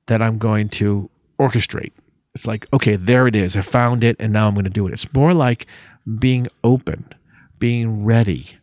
that 0.08 0.22
I'm 0.22 0.38
going 0.38 0.70
to 0.70 1.10
orchestrate. 1.40 1.92
It's 2.36 2.46
like, 2.46 2.68
okay, 2.74 2.96
there 2.96 3.28
it 3.28 3.36
is. 3.36 3.56
I 3.58 3.62
found 3.62 4.04
it 4.04 4.16
and 4.20 4.32
now 4.32 4.48
I'm 4.48 4.54
going 4.54 4.64
to 4.64 4.70
do 4.70 4.88
it. 4.88 4.94
It's 4.94 5.12
more 5.14 5.34
like 5.34 5.66
being 6.20 6.48
open, 6.64 7.06
being 7.60 8.06
ready. 8.06 8.56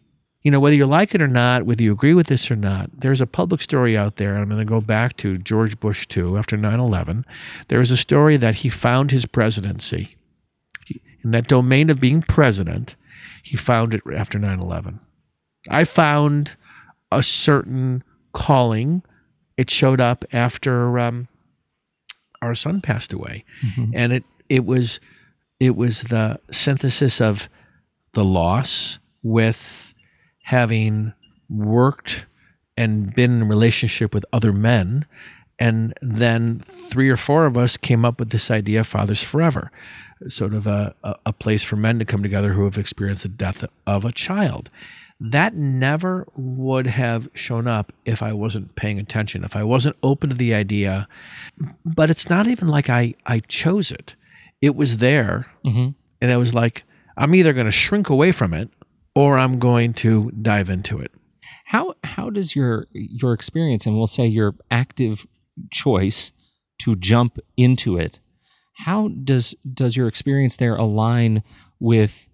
You 0.49 0.53
know, 0.53 0.61
whether 0.61 0.77
you 0.77 0.87
like 0.87 1.15
it 1.15 1.21
or 1.21 1.29
not, 1.29 1.65
whether 1.65 1.83
you 1.83 1.93
agree 1.93 2.15
with 2.15 2.29
this 2.29 2.51
or 2.51 2.57
not, 2.57 2.89
there's 2.99 3.21
a 3.21 3.27
public 3.27 3.61
story 3.61 3.99
out 3.99 4.17
there, 4.17 4.33
and 4.33 4.41
I'm 4.43 4.49
going 4.49 4.61
to 4.61 4.65
go 4.65 4.81
back 4.81 5.15
to 5.19 5.37
George 5.37 5.79
Bush 5.79 6.07
too, 6.07 6.39
after 6.39 6.57
9 6.57 6.81
11. 6.81 7.27
There 7.69 7.83
is 7.83 7.91
a 7.91 7.99
story 7.99 8.39
that 8.39 8.55
he 8.55 8.71
found 8.71 9.11
his 9.11 9.27
presidency. 9.27 10.17
In 11.23 11.33
that 11.33 11.49
domain 11.49 11.91
of 11.91 12.01
being 12.01 12.23
president, 12.23 12.97
he 13.43 13.59
found 13.59 13.93
it 13.93 14.01
after 14.17 14.39
9 14.39 14.59
11. 14.59 15.01
I 15.69 15.85
found 15.85 16.57
a 17.13 17.23
certain 17.23 18.03
calling. 18.33 19.03
It 19.59 19.69
showed 19.69 20.01
up 20.01 20.25
after 20.33 20.99
um, 20.99 21.29
our 22.41 22.55
son 22.55 22.81
passed 22.81 23.13
away 23.13 23.45
Mhm. 23.67 23.91
and 23.95 24.13
it 24.15 24.25
it 24.49 24.65
was 24.65 24.99
it 25.61 25.77
was 25.77 26.05
the 26.05 26.41
synthesis 26.51 27.21
of 27.21 27.51
the 28.15 28.25
loss 28.25 28.99
with 29.23 29.88
having 30.49 31.13
worked 31.51 32.25
and 32.77 33.15
been 33.15 33.33
in 33.43 33.49
relationship 33.49 34.15
with 34.15 34.25
other 34.33 34.53
men 34.53 35.05
and 35.59 35.93
then 36.01 36.61
three 36.65 37.11
or 37.11 37.17
four 37.19 37.45
of 37.45 37.59
us 37.59 37.77
came 37.77 38.05
up 38.05 38.19
with 38.19 38.31
this 38.31 38.51
idea 38.51 38.81
of 38.81 38.87
fathers 38.87 39.23
forever 39.23 39.71
sort 40.29 40.55
of 40.55 40.67
a, 40.67 40.95
a, 41.05 41.15
a 41.27 41.33
place 41.33 41.63
for 41.63 41.77
men 41.77 41.99
to 41.99 42.05
come 42.05 42.23
together 42.23 42.53
who 42.55 42.65
have 42.65 42.79
experienced 42.79 43.23
the 43.25 43.29
death 43.29 43.63
of 43.87 44.05
a 44.05 44.13
child 44.13 44.71
that 45.21 45.55
never 45.55 46.27
would 46.37 46.87
have 46.87 47.29
shown 47.35 47.67
up 47.67 47.93
if 48.07 48.23
I 48.23 48.33
wasn't 48.33 48.75
paying 48.77 48.99
attention, 49.01 49.43
if 49.45 49.55
I 49.57 49.65
wasn't 49.65 49.97
open 50.03 50.31
to 50.31 50.37
the 50.37 50.55
idea. 50.55 51.09
But 51.85 52.09
it's 52.09 52.29
not 52.31 52.47
even 52.47 52.69
like 52.69 52.89
I, 52.89 53.15
I 53.27 53.41
chose 53.41 53.91
it. 53.91 54.15
It 54.63 54.77
was 54.77 54.99
there, 54.99 55.47
Mhm. 55.67 55.95
and 56.23 56.31
it 56.31 56.37
was 56.37 56.55
like, 56.55 56.85
I'm 57.17 57.35
either 57.35 57.53
going 57.53 57.67
to 57.67 57.73
shrink 57.73 58.09
away 58.09 58.31
from 58.31 58.55
it 58.55 58.71
or 59.19 59.37
I'm 59.37 59.59
going 59.59 59.95
to 59.95 60.31
dive 60.31 60.71
into 60.71 61.01
it. 61.01 61.11
How 61.65 61.97
how 62.05 62.31
does 62.31 62.55
your 62.55 62.87
your 62.93 63.33
experience 63.33 63.85
and 63.85 63.97
we'll 63.97 64.07
say 64.07 64.29
your 64.29 64.55
active 64.71 65.27
choice 65.73 66.31
to 66.83 66.95
jump 66.95 67.41
into 67.57 67.97
it, 67.97 68.21
how 68.77 69.09
does 69.09 69.57
does 69.75 69.97
your 69.97 70.07
experience 70.07 70.55
there 70.55 70.77
align 70.77 71.43
with 71.81 72.29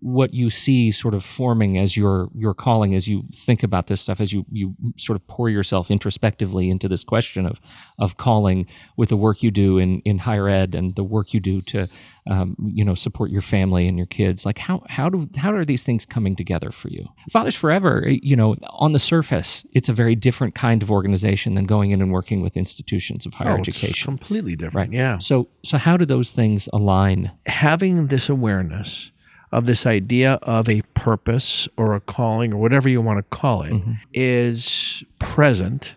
what 0.00 0.34
you 0.34 0.50
see 0.50 0.90
sort 0.90 1.14
of 1.14 1.24
forming 1.24 1.78
as 1.78 1.96
your 1.96 2.28
your 2.34 2.52
calling 2.52 2.94
as 2.94 3.08
you 3.08 3.22
think 3.34 3.62
about 3.62 3.86
this 3.86 4.00
stuff 4.00 4.20
as 4.20 4.30
you 4.30 4.44
you 4.52 4.74
sort 4.98 5.16
of 5.16 5.26
pour 5.26 5.48
yourself 5.48 5.90
introspectively 5.90 6.68
into 6.68 6.86
this 6.86 7.02
question 7.02 7.46
of 7.46 7.58
of 7.98 8.18
calling 8.18 8.66
with 8.98 9.08
the 9.08 9.16
work 9.16 9.42
you 9.42 9.50
do 9.50 9.78
in 9.78 10.00
in 10.02 10.18
higher 10.18 10.48
ed 10.48 10.74
and 10.74 10.96
the 10.96 11.02
work 11.02 11.32
you 11.32 11.40
do 11.40 11.62
to 11.62 11.88
um, 12.30 12.54
you 12.74 12.84
know 12.84 12.94
support 12.94 13.30
your 13.30 13.40
family 13.40 13.88
and 13.88 13.96
your 13.96 14.06
kids 14.06 14.44
like 14.44 14.58
how 14.58 14.82
how 14.90 15.08
do 15.08 15.28
how 15.36 15.50
are 15.50 15.64
these 15.64 15.82
things 15.82 16.04
coming 16.04 16.36
together 16.36 16.70
for 16.70 16.88
you 16.90 17.06
fathers 17.30 17.54
forever 17.54 18.04
eh, 18.06 18.18
you 18.22 18.36
know 18.36 18.56
on 18.68 18.92
the 18.92 18.98
surface 18.98 19.64
it's 19.72 19.88
a 19.88 19.94
very 19.94 20.14
different 20.14 20.54
kind 20.54 20.82
of 20.82 20.90
organization 20.90 21.54
than 21.54 21.64
going 21.64 21.90
in 21.90 22.02
and 22.02 22.12
working 22.12 22.42
with 22.42 22.54
institutions 22.54 23.24
of 23.24 23.32
higher 23.32 23.52
Oh, 23.52 23.56
it's 23.56 23.68
education 23.68 24.04
completely 24.04 24.56
different. 24.56 24.90
Right. 24.90 24.92
Yeah. 24.92 25.18
so 25.20 25.48
so 25.64 25.78
how 25.78 25.96
do 25.96 26.04
those 26.04 26.32
things 26.32 26.68
align 26.74 27.30
having 27.46 28.08
this 28.08 28.28
awareness 28.28 29.10
of 29.52 29.66
this 29.66 29.86
idea 29.86 30.34
of 30.42 30.68
a 30.68 30.82
purpose 30.94 31.68
or 31.76 31.94
a 31.94 32.00
calling 32.00 32.52
or 32.52 32.58
whatever 32.58 32.88
you 32.88 33.00
want 33.00 33.18
to 33.18 33.36
call 33.36 33.62
it 33.62 33.72
mm-hmm. 33.72 33.92
is 34.14 35.02
present. 35.18 35.94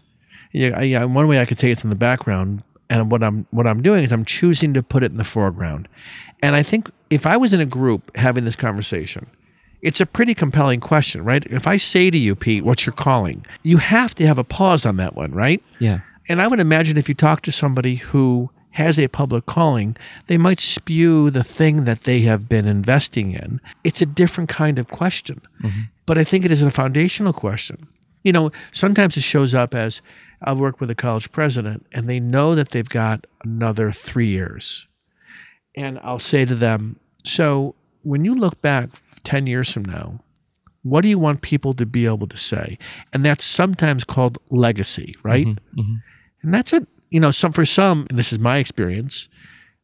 Yeah, 0.51 0.77
I- 0.77 0.83
yeah, 0.83 1.03
one 1.05 1.27
way 1.27 1.39
I 1.39 1.45
could 1.45 1.59
say 1.59 1.71
it's 1.71 1.83
in 1.83 1.89
the 1.89 1.95
background, 1.95 2.63
and 2.89 3.11
what 3.11 3.23
I'm 3.23 3.45
what 3.51 3.67
I'm 3.67 3.81
doing 3.81 4.03
is 4.03 4.11
I'm 4.11 4.25
choosing 4.25 4.73
to 4.73 4.83
put 4.83 5.03
it 5.03 5.11
in 5.11 5.17
the 5.17 5.23
foreground. 5.23 5.87
And 6.41 6.55
I 6.55 6.63
think 6.63 6.89
if 7.09 7.25
I 7.25 7.37
was 7.37 7.53
in 7.53 7.61
a 7.61 7.65
group 7.65 8.15
having 8.15 8.43
this 8.43 8.55
conversation, 8.55 9.27
it's 9.81 10.01
a 10.01 10.05
pretty 10.05 10.33
compelling 10.33 10.79
question, 10.79 11.23
right? 11.23 11.45
If 11.45 11.67
I 11.67 11.77
say 11.77 12.09
to 12.09 12.17
you, 12.17 12.35
Pete, 12.35 12.65
what's 12.65 12.85
your 12.85 12.93
calling? 12.93 13.45
You 13.63 13.77
have 13.77 14.15
to 14.15 14.25
have 14.25 14.37
a 14.37 14.43
pause 14.43 14.85
on 14.85 14.97
that 14.97 15.15
one, 15.15 15.31
right? 15.31 15.61
yeah 15.79 15.99
And 16.27 16.41
I 16.41 16.47
would 16.47 16.59
imagine 16.59 16.97
if 16.97 17.07
you 17.07 17.15
talk 17.15 17.41
to 17.41 17.51
somebody 17.51 17.95
who 17.95 18.49
has 18.73 18.99
a 18.99 19.07
public 19.07 19.45
calling, 19.45 19.95
they 20.27 20.37
might 20.37 20.59
spew 20.59 21.29
the 21.29 21.43
thing 21.43 21.85
that 21.85 22.03
they 22.03 22.21
have 22.21 22.47
been 22.49 22.67
investing 22.67 23.31
in. 23.31 23.59
It's 23.83 24.01
a 24.01 24.05
different 24.05 24.49
kind 24.49 24.77
of 24.79 24.87
question. 24.89 25.41
But 26.05 26.17
I 26.17 26.23
think 26.23 26.43
it 26.43 26.51
is 26.51 26.61
a 26.61 26.71
foundational 26.71 27.33
question. 27.33 27.87
You 28.23 28.31
know, 28.33 28.51
sometimes 28.71 29.15
it 29.17 29.21
shows 29.21 29.53
up 29.53 29.73
as 29.75 30.01
I'll 30.41 30.57
work 30.57 30.79
with 30.81 30.89
a 30.89 30.95
college 30.95 31.31
president 31.31 31.85
and 31.93 32.09
they 32.09 32.19
know 32.19 32.55
that 32.55 32.71
they've 32.71 32.87
got 32.89 33.25
another 33.43 33.91
three 33.91 34.27
years. 34.27 34.87
And 35.75 35.99
I'll 36.03 36.19
say 36.19 36.45
to 36.45 36.55
them, 36.55 36.99
So 37.23 37.75
when 38.01 38.25
you 38.25 38.35
look 38.35 38.61
back 38.61 38.89
10 39.23 39.47
years 39.47 39.71
from 39.71 39.85
now, 39.85 40.19
what 40.81 41.01
do 41.01 41.07
you 41.09 41.17
want 41.19 41.41
people 41.41 41.73
to 41.75 41.85
be 41.85 42.05
able 42.05 42.27
to 42.27 42.37
say? 42.37 42.77
And 43.13 43.23
that's 43.25 43.45
sometimes 43.45 44.03
called 44.03 44.37
legacy, 44.49 45.15
right? 45.23 45.47
Mhm. 45.77 46.01
And 46.41 46.53
that's 46.53 46.73
it. 46.73 46.85
You 47.13 47.19
know, 47.19 47.31
some 47.31 47.53
for 47.53 47.63
some, 47.63 48.07
and 48.09 48.19
this 48.19 48.33
is 48.33 48.39
my 48.39 48.57
experience 48.57 49.29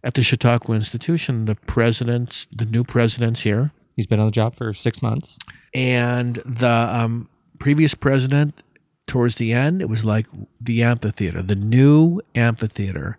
at 0.03 0.15
the 0.15 0.21
Chautauqua 0.21 0.75
Institution, 0.75 1.45
the 1.45 1.55
presidents, 1.55 2.47
the 2.51 2.65
new 2.65 2.83
presidents 2.83 3.41
here, 3.41 3.71
he's 3.95 4.07
been 4.07 4.19
on 4.19 4.25
the 4.25 4.31
job 4.31 4.55
for 4.55 4.73
six 4.73 5.01
months 5.01 5.37
and 5.73 6.35
the 6.37 6.69
um, 6.69 7.29
previous 7.59 7.93
president 7.93 8.63
towards 9.07 9.35
the 9.35 9.53
end, 9.53 9.81
it 9.81 9.89
was 9.89 10.05
like 10.05 10.27
the 10.61 10.83
amphitheater. 10.83 11.41
The 11.41 11.55
new 11.55 12.21
amphitheater 12.35 13.17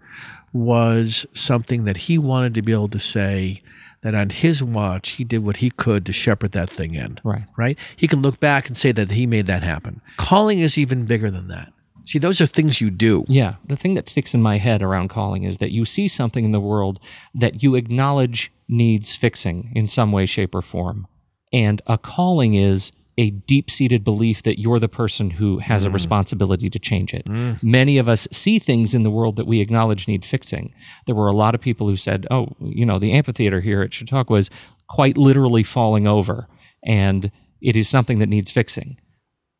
was 0.52 1.26
something 1.32 1.84
that 1.84 1.96
he 1.96 2.18
wanted 2.18 2.54
to 2.54 2.62
be 2.62 2.72
able 2.72 2.88
to 2.88 2.98
say 2.98 3.62
that 4.02 4.14
on 4.14 4.30
his 4.30 4.62
watch, 4.62 5.10
he 5.10 5.24
did 5.24 5.44
what 5.44 5.58
he 5.58 5.70
could 5.70 6.06
to 6.06 6.12
shepherd 6.12 6.52
that 6.52 6.70
thing 6.70 6.94
in. 6.94 7.20
right 7.22 7.44
Right? 7.56 7.78
He 7.96 8.08
can 8.08 8.22
look 8.22 8.40
back 8.40 8.68
and 8.68 8.76
say 8.76 8.92
that 8.92 9.10
he 9.10 9.26
made 9.26 9.46
that 9.46 9.62
happen. 9.62 10.00
Calling 10.16 10.60
is 10.60 10.78
even 10.78 11.04
bigger 11.04 11.30
than 11.30 11.48
that. 11.48 11.72
See, 12.04 12.18
those 12.18 12.40
are 12.40 12.46
things 12.46 12.80
you 12.80 12.90
do. 12.90 13.24
Yeah, 13.28 13.56
the 13.66 13.76
thing 13.76 13.94
that 13.94 14.08
sticks 14.08 14.34
in 14.34 14.42
my 14.42 14.58
head 14.58 14.82
around 14.82 15.08
calling 15.08 15.44
is 15.44 15.58
that 15.58 15.70
you 15.70 15.84
see 15.84 16.08
something 16.08 16.44
in 16.44 16.52
the 16.52 16.60
world 16.60 16.98
that 17.34 17.62
you 17.62 17.74
acknowledge 17.74 18.52
needs 18.68 19.14
fixing 19.14 19.72
in 19.74 19.88
some 19.88 20.12
way, 20.12 20.26
shape, 20.26 20.54
or 20.54 20.62
form. 20.62 21.06
And 21.52 21.82
a 21.86 21.98
calling 21.98 22.54
is 22.54 22.92
a 23.18 23.30
deep 23.30 23.70
seated 23.70 24.02
belief 24.02 24.42
that 24.44 24.58
you're 24.58 24.78
the 24.78 24.88
person 24.88 25.30
who 25.30 25.58
has 25.58 25.84
a 25.84 25.88
mm. 25.88 25.94
responsibility 25.94 26.70
to 26.70 26.78
change 26.78 27.12
it. 27.12 27.26
Mm. 27.26 27.62
Many 27.62 27.98
of 27.98 28.08
us 28.08 28.26
see 28.32 28.58
things 28.58 28.94
in 28.94 29.02
the 29.02 29.10
world 29.10 29.36
that 29.36 29.46
we 29.46 29.60
acknowledge 29.60 30.08
need 30.08 30.24
fixing. 30.24 30.72
There 31.06 31.14
were 31.14 31.28
a 31.28 31.36
lot 31.36 31.54
of 31.54 31.60
people 31.60 31.86
who 31.86 31.96
said, 31.96 32.26
oh, 32.30 32.56
you 32.60 32.86
know, 32.86 32.98
the 32.98 33.12
amphitheater 33.12 33.60
here 33.60 33.82
at 33.82 33.92
Chautauqua 33.92 34.38
is 34.38 34.50
quite 34.88 35.18
literally 35.18 35.64
falling 35.64 36.06
over, 36.06 36.48
and 36.84 37.30
it 37.60 37.76
is 37.76 37.88
something 37.88 38.20
that 38.20 38.28
needs 38.28 38.50
fixing 38.50 38.96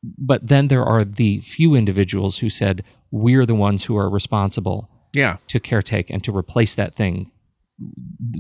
but 0.03 0.47
then 0.49 0.69
there 0.69 0.85
are 0.85 1.05
the 1.05 1.41
few 1.41 1.75
individuals 1.75 2.39
who 2.39 2.49
said 2.51 2.83
we're 3.11 3.45
the 3.47 3.55
ones 3.55 3.85
who 3.85 3.97
are 3.97 4.09
responsible 4.09 4.89
Yeah. 5.15 5.37
to 5.49 5.61
caretake 5.61 6.07
and 6.11 6.23
to 6.25 6.35
replace 6.37 6.75
that 6.77 6.95
thing 6.97 7.31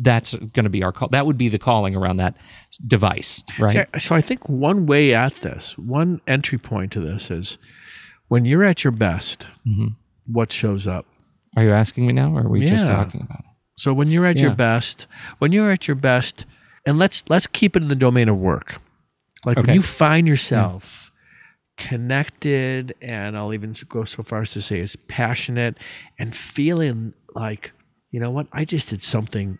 that's 0.02 0.34
going 0.34 0.64
to 0.64 0.68
be 0.70 0.82
our 0.82 0.92
call 0.92 1.08
that 1.08 1.24
would 1.26 1.38
be 1.38 1.48
the 1.48 1.58
calling 1.58 1.96
around 1.96 2.18
that 2.18 2.34
device 2.86 3.42
right 3.58 3.88
So, 3.94 3.98
so 3.98 4.14
I 4.14 4.20
think 4.20 4.48
one 4.48 4.84
way 4.86 5.14
at 5.14 5.34
this, 5.40 5.76
one 5.78 6.20
entry 6.26 6.58
point 6.58 6.92
to 6.92 7.00
this 7.00 7.30
is 7.30 7.56
when 8.28 8.44
you're 8.44 8.64
at 8.64 8.84
your 8.84 8.90
best, 8.92 9.48
Mhm. 9.66 9.96
what 10.26 10.52
shows 10.52 10.86
up? 10.86 11.06
are 11.56 11.64
you 11.64 11.72
asking 11.72 12.06
me 12.06 12.12
now 12.12 12.32
or 12.36 12.42
are 12.44 12.48
we 12.48 12.60
just 12.60 12.86
talking 12.86 13.22
about 13.22 13.40
it 13.40 13.44
So 13.76 13.92
when 13.94 14.08
you're 14.08 14.26
at 14.26 14.38
your 14.38 14.54
best, 14.54 15.06
when 15.38 15.50
you're 15.52 15.70
at 15.72 15.88
your 15.88 15.94
best, 15.96 16.44
and 16.86 16.98
let's 16.98 17.24
let's 17.28 17.46
keep 17.48 17.74
it 17.76 17.82
in 17.82 17.88
the 17.88 17.94
domain 17.96 18.28
of 18.28 18.36
work. 18.36 18.80
Like 19.44 19.56
when 19.56 19.74
you 19.74 19.82
find 19.82 20.28
yourself 20.28 21.09
connected, 21.88 22.94
and 23.02 23.36
I'll 23.36 23.54
even 23.54 23.74
go 23.88 24.04
so 24.04 24.22
far 24.22 24.42
as 24.42 24.52
to 24.52 24.60
say 24.62 24.78
is 24.80 24.96
passionate 25.08 25.76
and 26.18 26.34
feeling 26.36 27.14
like, 27.34 27.72
you 28.12 28.20
know 28.20 28.30
what, 28.30 28.46
I 28.52 28.64
just 28.64 28.90
did 28.90 29.02
something 29.02 29.58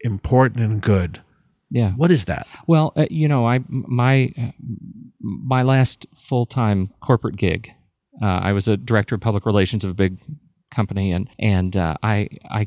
important 0.00 0.62
and 0.64 0.80
good. 0.80 1.20
yeah 1.70 1.92
What 1.92 2.10
is 2.10 2.24
that? 2.26 2.46
well 2.66 2.92
uh, 2.96 3.06
you 3.10 3.28
know 3.28 3.46
i 3.46 3.60
my 3.68 4.32
uh, 4.36 4.50
my 5.54 5.62
last 5.62 6.06
full-time 6.28 6.90
corporate 7.00 7.36
gig 7.36 7.70
uh, 8.20 8.40
i 8.48 8.52
was 8.52 8.66
a 8.68 8.76
director 8.76 9.14
of 9.14 9.20
public 9.20 9.46
relations 9.46 9.84
of 9.84 9.90
a 9.90 9.94
big 10.04 10.18
company 10.74 11.12
and 11.12 11.28
and 11.38 11.76
uh, 11.76 11.94
i 12.02 12.28
i 12.50 12.66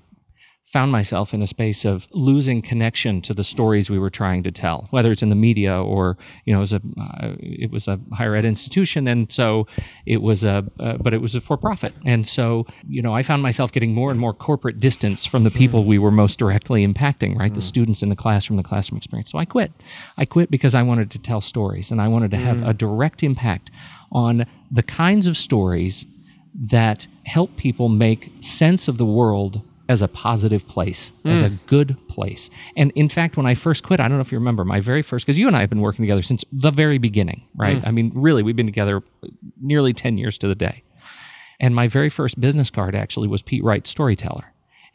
found 0.75 0.91
myself 0.91 1.33
in 1.33 1.41
a 1.41 1.47
space 1.47 1.85
of 1.85 2.05
losing 2.11 2.61
connection 2.61 3.21
to 3.21 3.33
the 3.33 3.45
stories 3.45 3.89
we 3.89 3.97
were 3.97 4.09
trying 4.09 4.43
to 4.43 4.51
tell, 4.51 4.87
whether 4.89 5.09
it's 5.09 5.21
in 5.21 5.29
the 5.29 5.41
media 5.49 5.81
or 5.81 6.17
you 6.43 6.51
know, 6.51 6.59
it 6.59 6.67
was 6.67 6.73
a 6.73 6.81
uh, 6.99 7.35
it 7.39 7.71
was 7.71 7.87
a 7.87 7.97
higher 8.11 8.35
ed 8.35 8.43
institution, 8.43 9.07
and 9.07 9.31
so 9.31 9.67
it 10.05 10.21
was 10.21 10.43
a 10.43 10.65
uh, 10.81 10.97
but 10.97 11.13
it 11.13 11.21
was 11.21 11.33
a 11.33 11.39
for 11.39 11.55
profit, 11.55 11.93
and 12.05 12.27
so 12.27 12.65
you 12.89 13.01
know, 13.01 13.15
I 13.15 13.23
found 13.23 13.41
myself 13.41 13.71
getting 13.71 13.93
more 13.93 14.11
and 14.11 14.19
more 14.19 14.33
corporate 14.33 14.81
distance 14.81 15.25
from 15.25 15.45
the 15.45 15.49
people 15.49 15.85
we 15.85 15.97
were 15.97 16.11
most 16.11 16.37
directly 16.39 16.85
impacting, 16.85 17.37
right, 17.37 17.53
the 17.53 17.61
students 17.61 18.03
in 18.03 18.09
the 18.09 18.15
classroom, 18.17 18.57
the 18.57 18.69
classroom 18.71 18.97
experience. 18.97 19.31
So 19.31 19.37
I 19.37 19.45
quit. 19.45 19.71
I 20.17 20.25
quit 20.25 20.51
because 20.51 20.75
I 20.75 20.81
wanted 20.81 21.09
to 21.11 21.19
tell 21.19 21.39
stories, 21.39 21.89
and 21.89 22.01
I 22.01 22.09
wanted 22.09 22.31
to 22.31 22.37
have 22.37 22.61
a 22.63 22.73
direct 22.73 23.23
impact 23.23 23.71
on 24.11 24.45
the 24.69 24.83
kinds 24.83 25.25
of 25.25 25.37
stories 25.37 26.05
that 26.53 27.07
help 27.23 27.55
people 27.55 27.87
make 27.87 28.29
sense 28.41 28.89
of 28.89 28.97
the 28.97 29.05
world 29.05 29.61
as 29.87 30.01
a 30.01 30.07
positive 30.07 30.67
place, 30.67 31.11
as 31.25 31.41
a 31.41 31.49
good 31.67 31.95
place. 32.07 32.49
And 32.75 32.91
in 32.95 33.07
fact, 33.09 33.37
when 33.37 33.45
I 33.45 33.53
first 33.55 33.83
quit, 33.83 33.99
I 33.99 34.07
don't 34.07 34.17
know 34.17 34.21
if 34.21 34.31
you 34.31 34.37
remember 34.39 34.65
my 34.65 34.79
very 34.79 35.01
first, 35.03 35.25
because 35.25 35.37
you 35.37 35.47
and 35.47 35.55
I 35.55 35.61
have 35.61 35.69
been 35.69 35.81
working 35.81 36.03
together 36.03 36.23
since 36.23 36.43
the 36.51 36.71
very 36.71 36.97
beginning, 36.97 37.47
right? 37.55 37.77
I 37.87 37.91
mean, 37.91 38.11
really, 38.15 38.41
we've 38.43 38.55
been 38.55 38.65
together 38.65 39.03
nearly 39.61 39.93
10 39.93 40.17
years 40.17 40.37
to 40.39 40.47
the 40.47 40.55
day. 40.55 40.83
And 41.59 41.75
my 41.75 41.87
very 41.87 42.09
first 42.09 42.39
business 42.41 42.69
card 42.69 42.95
actually 42.95 43.27
was 43.27 43.41
Pete 43.41 43.63
Wright, 43.63 43.85
storyteller. 43.87 44.45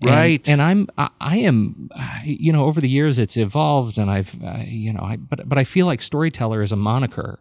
And- 0.02 0.10
Right. 0.10 0.48
And 0.48 0.60
I'm, 0.62 0.88
I, 0.98 1.08
I 1.20 1.36
am, 1.38 1.88
you 2.24 2.52
know, 2.52 2.64
over 2.64 2.80
the 2.80 2.88
years 2.88 3.18
it's 3.18 3.36
evolved 3.36 3.96
and 3.98 4.10
I've, 4.10 4.34
uh, 4.42 4.58
you 4.66 4.92
know, 4.92 5.02
I, 5.02 5.16
but, 5.16 5.48
but 5.48 5.56
I 5.58 5.64
feel 5.64 5.86
like 5.86 6.02
storyteller 6.02 6.62
is 6.62 6.72
a 6.72 6.76
moniker 6.76 7.38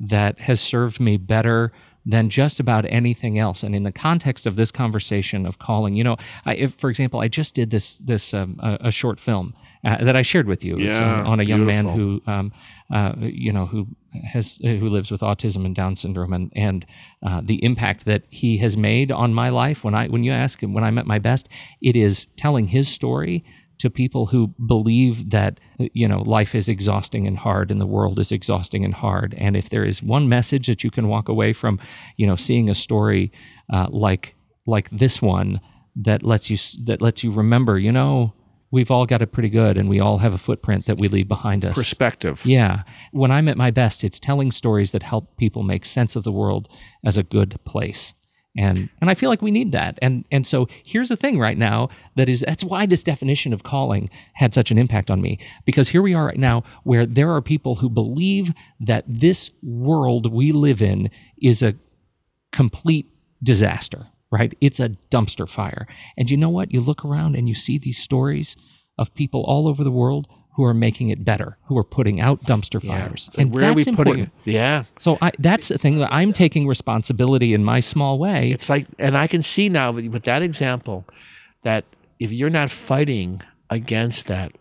that 0.00 0.38
has 0.40 0.60
served 0.60 1.00
me 1.00 1.16
better 1.16 1.72
than 2.06 2.28
just 2.30 2.60
about 2.60 2.84
anything 2.88 3.38
else. 3.38 3.62
And 3.62 3.74
in 3.74 3.82
the 3.82 3.92
context 3.92 4.46
of 4.46 4.56
this 4.56 4.70
conversation 4.70 5.46
of 5.46 5.58
calling, 5.58 5.96
you 5.96 6.04
know, 6.04 6.16
I, 6.44 6.54
if, 6.54 6.74
for 6.74 6.90
example, 6.90 7.20
I 7.20 7.28
just 7.28 7.54
did 7.54 7.70
this 7.70 7.98
this 7.98 8.34
um, 8.34 8.60
a, 8.62 8.88
a 8.88 8.90
short 8.90 9.18
film 9.18 9.54
uh, 9.84 10.02
that 10.04 10.16
I 10.16 10.22
shared 10.22 10.46
with 10.46 10.64
you 10.64 10.76
uh, 10.76 10.80
Yeah, 10.80 11.22
on 11.24 11.40
a 11.40 11.44
young 11.44 11.66
man 11.66 11.86
who, 11.86 12.22
um, 12.26 12.52
uh, 12.92 13.12
you 13.18 13.52
know, 13.52 13.66
who 13.66 13.86
has 14.22 14.58
who 14.62 14.88
lives 14.88 15.10
with 15.10 15.20
autism 15.20 15.64
and 15.66 15.74
Down 15.74 15.96
syndrome, 15.96 16.32
and 16.32 16.52
and 16.54 16.86
uh, 17.22 17.40
the 17.44 17.62
impact 17.64 18.04
that 18.06 18.22
he 18.30 18.58
has 18.58 18.76
made 18.76 19.12
on 19.12 19.34
my 19.34 19.50
life. 19.50 19.84
When 19.84 19.94
I 19.94 20.08
when 20.08 20.24
you 20.24 20.32
ask 20.32 20.62
him 20.62 20.72
when 20.72 20.84
I'm 20.84 20.98
at 20.98 21.06
my 21.06 21.18
best, 21.18 21.48
it 21.82 21.96
is 21.96 22.26
telling 22.36 22.68
his 22.68 22.88
story 22.88 23.44
to 23.78 23.90
people 23.90 24.26
who 24.26 24.48
believe 24.66 25.30
that 25.30 25.58
you 25.78 26.06
know 26.06 26.22
life 26.22 26.54
is 26.54 26.68
exhausting 26.68 27.26
and 27.26 27.38
hard 27.38 27.70
and 27.70 27.80
the 27.80 27.86
world 27.86 28.18
is 28.18 28.32
exhausting 28.32 28.84
and 28.84 28.94
hard 28.94 29.34
and 29.36 29.56
if 29.56 29.68
there 29.68 29.84
is 29.84 30.02
one 30.02 30.28
message 30.28 30.66
that 30.66 30.84
you 30.84 30.90
can 30.90 31.08
walk 31.08 31.28
away 31.28 31.52
from 31.52 31.78
you 32.16 32.26
know 32.26 32.36
seeing 32.36 32.68
a 32.70 32.74
story 32.74 33.32
uh, 33.72 33.86
like 33.90 34.34
like 34.66 34.88
this 34.90 35.20
one 35.20 35.60
that 35.96 36.22
lets 36.22 36.50
you 36.50 36.58
that 36.84 37.02
lets 37.02 37.22
you 37.24 37.32
remember 37.32 37.78
you 37.78 37.92
know 37.92 38.32
we've 38.74 38.90
all 38.90 39.06
got 39.06 39.22
it 39.22 39.30
pretty 39.30 39.48
good 39.48 39.78
and 39.78 39.88
we 39.88 40.00
all 40.00 40.18
have 40.18 40.34
a 40.34 40.38
footprint 40.38 40.86
that 40.86 40.98
we 40.98 41.06
leave 41.06 41.28
behind 41.28 41.64
us 41.64 41.76
Perspective. 41.76 42.44
yeah. 42.44 42.82
When 43.12 43.30
I'm 43.30 43.46
at 43.46 43.56
my 43.56 43.70
best, 43.70 44.02
it's 44.02 44.18
telling 44.18 44.50
stories 44.50 44.90
that 44.90 45.04
help 45.04 45.36
people 45.36 45.62
make 45.62 45.86
sense 45.86 46.16
of 46.16 46.24
the 46.24 46.32
world 46.32 46.68
as 47.04 47.16
a 47.16 47.22
good 47.22 47.60
place. 47.64 48.14
And 48.56 48.88
and 49.00 49.10
I 49.10 49.14
feel 49.14 49.30
like 49.30 49.42
we 49.42 49.50
need 49.50 49.72
that. 49.72 49.98
And 50.00 50.24
and 50.30 50.46
so 50.46 50.68
here's 50.84 51.08
the 51.08 51.16
thing 51.16 51.38
right 51.38 51.58
now 51.58 51.88
that 52.16 52.28
is 52.28 52.44
that's 52.46 52.62
why 52.62 52.86
this 52.86 53.02
definition 53.02 53.52
of 53.52 53.64
calling 53.64 54.10
had 54.34 54.54
such 54.54 54.70
an 54.70 54.78
impact 54.78 55.10
on 55.10 55.20
me 55.20 55.38
because 55.64 55.88
here 55.88 56.02
we 56.02 56.14
are 56.14 56.26
right 56.26 56.38
now 56.38 56.62
where 56.84 57.04
there 57.04 57.32
are 57.32 57.42
people 57.42 57.76
who 57.76 57.88
believe 57.88 58.52
that 58.80 59.04
this 59.08 59.50
world 59.62 60.32
we 60.32 60.52
live 60.52 60.80
in 60.80 61.10
is 61.42 61.62
a 61.62 61.74
complete 62.52 63.10
disaster, 63.42 64.06
right? 64.30 64.56
It's 64.60 64.78
a 64.78 64.90
dumpster 65.10 65.48
fire. 65.48 65.88
And 66.16 66.30
you 66.30 66.36
know 66.36 66.48
what? 66.48 66.72
You 66.72 66.80
look 66.80 67.04
around 67.04 67.34
and 67.34 67.48
you 67.48 67.56
see 67.56 67.78
these 67.78 67.98
stories 67.98 68.56
of 68.96 69.14
people 69.14 69.42
all 69.42 69.66
over 69.66 69.82
the 69.82 69.90
world 69.90 70.28
who 70.54 70.64
are 70.64 70.74
making 70.74 71.10
it 71.10 71.24
better, 71.24 71.58
who 71.64 71.76
are 71.76 71.84
putting 71.84 72.20
out 72.20 72.40
dumpster 72.44 72.80
fires. 72.84 73.28
So 73.32 73.42
and 73.42 73.52
where 73.52 73.64
are 73.64 73.74
that's 73.74 73.86
we 73.86 73.96
putting 73.96 74.12
important. 74.14 74.30
it? 74.46 74.52
Yeah. 74.52 74.84
So 74.98 75.18
I, 75.20 75.32
that's 75.38 75.68
the 75.68 75.78
thing 75.78 75.98
that 75.98 76.12
I'm 76.12 76.32
taking 76.32 76.68
responsibility 76.68 77.54
in 77.54 77.64
my 77.64 77.80
small 77.80 78.18
way. 78.18 78.50
It's 78.52 78.68
like, 78.68 78.86
and 78.98 79.18
I 79.18 79.26
can 79.26 79.42
see 79.42 79.68
now 79.68 79.90
with 79.92 80.06
with 80.08 80.22
that 80.24 80.42
example 80.42 81.04
that 81.62 81.84
if 82.20 82.30
you're 82.30 82.50
not 82.50 82.70
fighting 82.70 83.42
against 83.70 84.26
that 84.26 84.52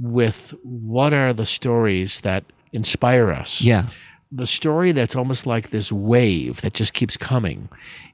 with 0.00 0.54
what 0.62 1.12
are 1.12 1.32
the 1.32 1.46
stories 1.46 2.20
that 2.20 2.44
inspire 2.72 3.30
us? 3.30 3.60
yeah. 3.60 3.86
The 4.34 4.46
story 4.46 4.92
that's 4.92 5.14
almost 5.14 5.44
like 5.44 5.68
this 5.70 5.92
wave 5.92 6.62
that 6.62 6.72
just 6.72 6.94
keeps 6.94 7.18
coming 7.18 7.68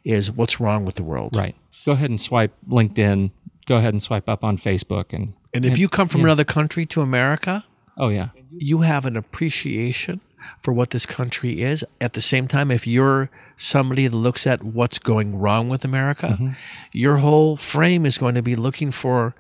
is 0.04 0.32
what's 0.32 0.58
wrong 0.58 0.84
with 0.84 0.96
the 0.96 1.04
world. 1.04 1.36
Right. 1.36 1.54
Go 1.86 1.92
ahead 1.92 2.10
and 2.10 2.20
swipe 2.20 2.52
LinkedIn. 2.68 3.30
Go 3.68 3.76
ahead 3.76 3.94
and 3.94 4.02
swipe 4.02 4.28
up 4.28 4.42
on 4.42 4.58
Facebook 4.58 5.12
and 5.12 5.32
And 5.64 5.72
if 5.72 5.78
you 5.78 5.88
come 5.88 6.08
from 6.08 6.20
yeah. 6.20 6.28
another 6.28 6.44
country 6.44 6.86
to 6.86 7.00
America, 7.00 7.64
oh 7.96 8.08
yeah. 8.08 8.28
you 8.56 8.80
have 8.82 9.06
an 9.06 9.16
appreciation 9.16 10.20
for 10.62 10.72
what 10.72 10.90
this 10.90 11.06
country 11.06 11.62
is. 11.62 11.84
At 12.00 12.12
the 12.12 12.20
same 12.20 12.48
time, 12.48 12.70
if 12.70 12.86
you're 12.86 13.28
somebody 13.56 14.06
that 14.06 14.16
looks 14.16 14.46
at 14.46 14.62
what's 14.62 14.98
going 14.98 15.38
wrong 15.38 15.68
with 15.68 15.84
America, 15.84 16.28
Mm-hmm. 16.28 16.50
your 16.92 17.18
whole 17.18 17.56
frame 17.56 18.06
is 18.06 18.18
going 18.18 18.34
to 18.34 18.42
be 18.42 18.56
looking 18.56 18.90
for 18.90 19.34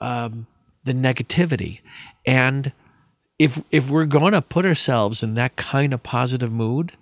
um, 0.00 0.46
the 0.84 0.92
negativity. 0.94 1.80
And 2.26 2.72
if 3.38 3.62
if 3.70 3.90
we're 3.90 4.06
going 4.06 4.32
to 4.32 4.42
put 4.42 4.64
ourselves 4.66 5.22
in 5.22 5.34
that 5.34 5.56
kind 5.56 5.92
of 5.92 6.02
positive 6.02 6.52
mood, 6.52 6.92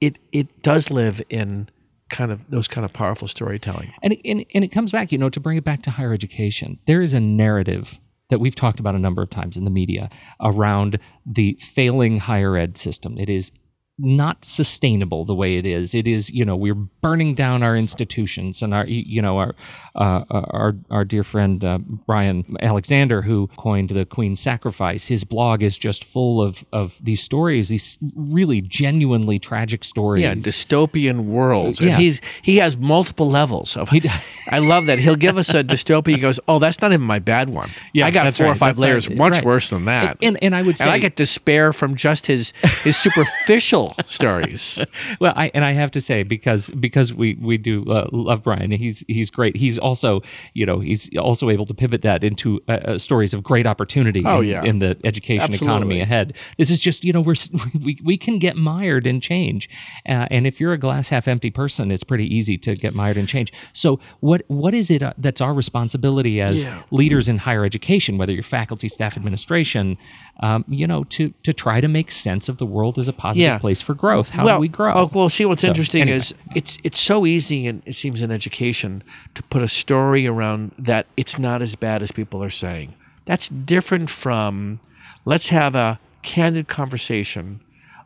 it 0.00 0.18
it 0.32 0.62
does 0.62 0.90
live 0.90 1.22
in 1.28 1.68
kind 2.12 2.30
of 2.30 2.48
those 2.48 2.68
kind 2.68 2.84
of 2.84 2.92
powerful 2.92 3.26
storytelling. 3.26 3.92
And, 4.02 4.16
and 4.24 4.44
and 4.54 4.62
it 4.62 4.68
comes 4.68 4.92
back, 4.92 5.10
you 5.10 5.18
know, 5.18 5.30
to 5.30 5.40
bring 5.40 5.56
it 5.56 5.64
back 5.64 5.82
to 5.82 5.90
higher 5.90 6.12
education. 6.12 6.78
There 6.86 7.02
is 7.02 7.12
a 7.12 7.20
narrative 7.20 7.98
that 8.30 8.38
we've 8.38 8.54
talked 8.54 8.78
about 8.78 8.94
a 8.94 8.98
number 8.98 9.20
of 9.22 9.30
times 9.30 9.56
in 9.56 9.64
the 9.64 9.70
media 9.70 10.08
around 10.40 10.98
the 11.26 11.58
failing 11.60 12.18
higher 12.18 12.56
ed 12.56 12.78
system. 12.78 13.18
It 13.18 13.28
is 13.28 13.50
not 13.98 14.44
sustainable 14.44 15.24
the 15.24 15.34
way 15.34 15.56
it 15.56 15.66
is. 15.66 15.94
It 15.94 16.08
is, 16.08 16.30
you 16.30 16.44
know, 16.44 16.56
we're 16.56 16.74
burning 16.74 17.34
down 17.34 17.62
our 17.62 17.76
institutions 17.76 18.62
and 18.62 18.72
our, 18.72 18.86
you 18.86 19.20
know, 19.20 19.38
our 19.38 19.54
uh, 19.94 20.24
our 20.30 20.74
our 20.90 21.04
dear 21.04 21.22
friend 21.24 21.62
uh, 21.62 21.78
Bryan 21.78 22.56
Alexander, 22.60 23.22
who 23.22 23.48
coined 23.58 23.90
the 23.90 24.06
Queen 24.06 24.36
Sacrifice. 24.36 25.06
His 25.06 25.24
blog 25.24 25.62
is 25.62 25.76
just 25.78 26.04
full 26.04 26.40
of 26.42 26.64
of 26.72 26.96
these 27.02 27.22
stories, 27.22 27.68
these 27.68 27.98
really 28.16 28.62
genuinely 28.62 29.38
tragic 29.38 29.84
stories. 29.84 30.22
Yeah, 30.22 30.34
dystopian 30.34 31.24
worlds. 31.26 31.80
Yeah. 31.80 31.88
And 31.90 31.96
he's 32.02 32.20
he 32.40 32.56
has 32.56 32.76
multiple 32.76 33.28
levels 33.28 33.76
of. 33.76 33.90
He- 33.90 34.02
I 34.50 34.58
love 34.58 34.86
that 34.86 34.98
he'll 35.00 35.16
give 35.16 35.36
us 35.36 35.50
a 35.50 35.62
dystopia. 35.62 36.14
He 36.16 36.20
goes, 36.20 36.40
"Oh, 36.48 36.58
that's 36.58 36.80
not 36.80 36.92
even 36.92 37.06
my 37.06 37.18
bad 37.18 37.50
one. 37.50 37.70
Yeah, 37.92 38.06
I 38.06 38.10
got 38.10 38.34
four 38.34 38.46
or 38.46 38.54
five 38.54 38.78
layers 38.78 39.08
right. 39.08 39.18
much 39.18 39.34
Right. 39.34 39.44
worse 39.44 39.68
than 39.70 39.84
that." 39.84 40.16
and 40.22 40.42
and 40.42 40.54
I 40.54 40.62
would 40.62 40.78
say 40.78 40.84
and 40.84 40.90
I 40.92 40.98
get 40.98 41.16
despair 41.16 41.72
from 41.72 41.94
just 41.94 42.26
his 42.26 42.52
his 42.82 42.96
superficial 42.96 43.81
stories. 44.06 44.82
well, 45.20 45.32
I 45.36 45.50
and 45.54 45.64
I 45.64 45.72
have 45.72 45.90
to 45.92 46.00
say 46.00 46.22
because 46.22 46.70
because 46.70 47.12
we 47.12 47.34
we 47.40 47.58
do 47.58 47.84
uh, 47.90 48.08
love 48.12 48.42
Bryan. 48.42 48.70
He's 48.70 49.04
he's 49.08 49.30
great. 49.30 49.56
He's 49.56 49.78
also 49.78 50.20
you 50.54 50.66
know 50.66 50.80
he's 50.80 51.10
also 51.16 51.50
able 51.50 51.66
to 51.66 51.74
pivot 51.74 52.02
that 52.02 52.24
into 52.24 52.60
uh, 52.68 52.72
uh, 52.72 52.98
stories 52.98 53.34
of 53.34 53.42
great 53.42 53.66
opportunity. 53.66 54.22
Oh, 54.26 54.40
in, 54.40 54.48
yeah. 54.48 54.64
in 54.64 54.78
the 54.78 54.96
education 55.04 55.42
Absolutely. 55.44 55.66
economy 55.66 56.00
ahead. 56.00 56.34
This 56.58 56.70
is 56.70 56.80
just 56.80 57.04
you 57.04 57.12
know 57.12 57.20
we're 57.20 57.34
we 57.82 57.98
we 58.04 58.16
can 58.16 58.38
get 58.38 58.56
mired 58.56 59.06
in 59.06 59.20
change, 59.20 59.68
uh, 60.08 60.26
and 60.30 60.46
if 60.46 60.60
you're 60.60 60.72
a 60.72 60.78
glass 60.78 61.08
half 61.08 61.26
empty 61.28 61.50
person, 61.50 61.90
it's 61.90 62.04
pretty 62.04 62.26
easy 62.34 62.58
to 62.58 62.74
get 62.74 62.94
mired 62.94 63.16
in 63.16 63.26
change. 63.26 63.52
So 63.72 63.98
what 64.20 64.42
what 64.48 64.74
is 64.74 64.90
it 64.90 65.02
uh, 65.02 65.12
that's 65.18 65.40
our 65.40 65.54
responsibility 65.54 66.40
as 66.40 66.64
Yeah. 66.64 66.82
leaders 66.90 67.28
in 67.28 67.38
higher 67.38 67.64
education, 67.64 68.18
whether 68.18 68.32
you're 68.32 68.42
faculty, 68.42 68.88
staff, 68.88 69.16
administration, 69.16 69.96
um, 70.40 70.64
you 70.68 70.86
know, 70.86 71.04
to 71.04 71.32
to 71.42 71.52
try 71.52 71.80
to 71.80 71.88
make 71.88 72.10
sense 72.10 72.48
of 72.48 72.58
the 72.58 72.66
world 72.66 72.98
as 72.98 73.08
a 73.08 73.12
positive 73.12 73.42
Yeah. 73.42 73.58
place 73.58 73.71
for 73.80 73.94
growth. 73.94 74.28
How 74.30 74.44
well, 74.44 74.56
do 74.58 74.60
we 74.60 74.68
grow? 74.68 74.92
Oh, 74.94 75.10
well, 75.12 75.28
see, 75.28 75.44
what's 75.46 75.62
So, 75.62 75.68
interesting 75.68 76.02
anyway. 76.02 76.16
is 76.18 76.34
it's 76.54 76.78
it's 76.84 77.00
so 77.00 77.24
easy, 77.24 77.66
and 77.66 77.82
it 77.86 77.94
seems 77.94 78.20
in 78.20 78.30
education, 78.30 79.02
to 79.34 79.42
put 79.44 79.62
a 79.62 79.68
story 79.68 80.26
around 80.26 80.72
that 80.78 81.06
it's 81.16 81.38
not 81.38 81.62
as 81.62 81.74
bad 81.76 82.02
as 82.02 82.10
people 82.12 82.42
are 82.42 82.50
saying. 82.50 82.94
That's 83.24 83.48
different 83.48 84.10
from 84.10 84.80
let's 85.24 85.48
have 85.48 85.74
a 85.74 85.98
candid 86.22 86.68
conversation 86.68 87.60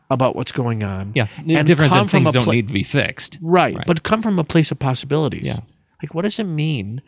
about 0.09 0.35
what's 0.35 0.51
going 0.53 0.83
on. 0.83 1.11
Yeah, 1.15 1.27
and 1.47 1.67
different 1.67 1.91
come 1.91 2.07
from 2.07 2.23
things 2.23 2.29
a 2.29 2.31
don't 2.33 2.43
pla- 2.45 2.53
need 2.53 2.67
to 2.67 2.73
be 2.73 2.83
fixed. 2.83 3.37
Right, 3.41 3.75
Right. 3.75 3.85
but 3.87 4.03
come 4.03 4.21
from 4.21 4.39
a 4.39 4.43
place 4.43 4.71
of 4.71 4.79
possibilities. 4.79 5.47
Yeah. 5.47 5.57
Like, 6.01 6.13
what 6.13 6.21
does 6.23 6.39
it 6.39 6.45
mean 6.45 7.01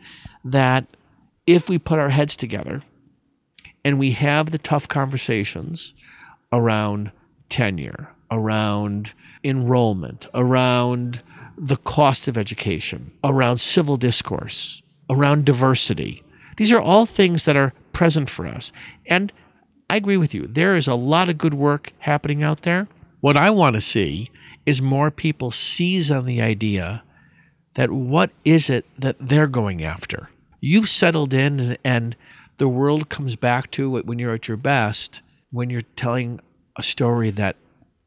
that 0.44 0.84
if 1.46 1.68
we 1.68 1.78
put 1.78 1.98
our 1.98 2.10
heads 2.10 2.36
together 2.36 2.82
and 3.84 3.98
we 3.98 4.10
have 4.12 4.50
the 4.50 4.58
tough 4.58 4.86
conversations 4.88 5.94
around 6.52 7.10
tenure, 7.48 8.10
around 8.30 9.12
enrollment, 9.44 10.26
around 10.34 11.22
the 11.56 11.76
cost 11.76 12.28
of 12.28 12.38
education, 12.38 13.12
around 13.24 13.58
civil 13.58 13.96
discourse, 13.96 14.82
around 15.08 15.44
diversity? 15.44 16.22
These 16.56 16.72
are 16.72 16.80
all 16.80 17.06
things 17.06 17.44
that 17.44 17.56
are 17.56 17.72
present 17.92 18.28
for 18.28 18.46
us. 18.46 18.72
And 19.06 19.32
I 19.88 19.96
agree 19.96 20.16
with 20.16 20.34
you. 20.34 20.46
There 20.46 20.74
is 20.74 20.86
a 20.86 20.94
lot 20.94 21.28
of 21.28 21.38
good 21.38 21.54
work 21.54 21.92
happening 21.98 22.42
out 22.42 22.62
there. 22.62 22.86
What 23.20 23.36
I 23.36 23.50
want 23.50 23.74
to 23.74 23.80
see 23.80 24.30
is 24.66 24.80
more 24.80 25.10
people 25.10 25.50
seize 25.50 26.10
on 26.10 26.26
the 26.26 26.40
idea 26.40 27.02
that 27.74 27.90
what 27.90 28.30
is 28.44 28.70
it 28.70 28.84
that 28.98 29.16
they're 29.18 29.46
going 29.46 29.82
after? 29.82 30.30
You've 30.60 30.88
settled 30.88 31.32
in 31.32 31.58
and, 31.60 31.78
and 31.82 32.16
the 32.58 32.68
world 32.68 33.08
comes 33.08 33.36
back 33.36 33.70
to 33.72 33.96
it 33.96 34.06
when 34.06 34.18
you're 34.18 34.34
at 34.34 34.48
your 34.48 34.56
best, 34.56 35.22
when 35.50 35.70
you're 35.70 35.80
telling 35.96 36.40
a 36.76 36.82
story 36.82 37.30
that 37.30 37.56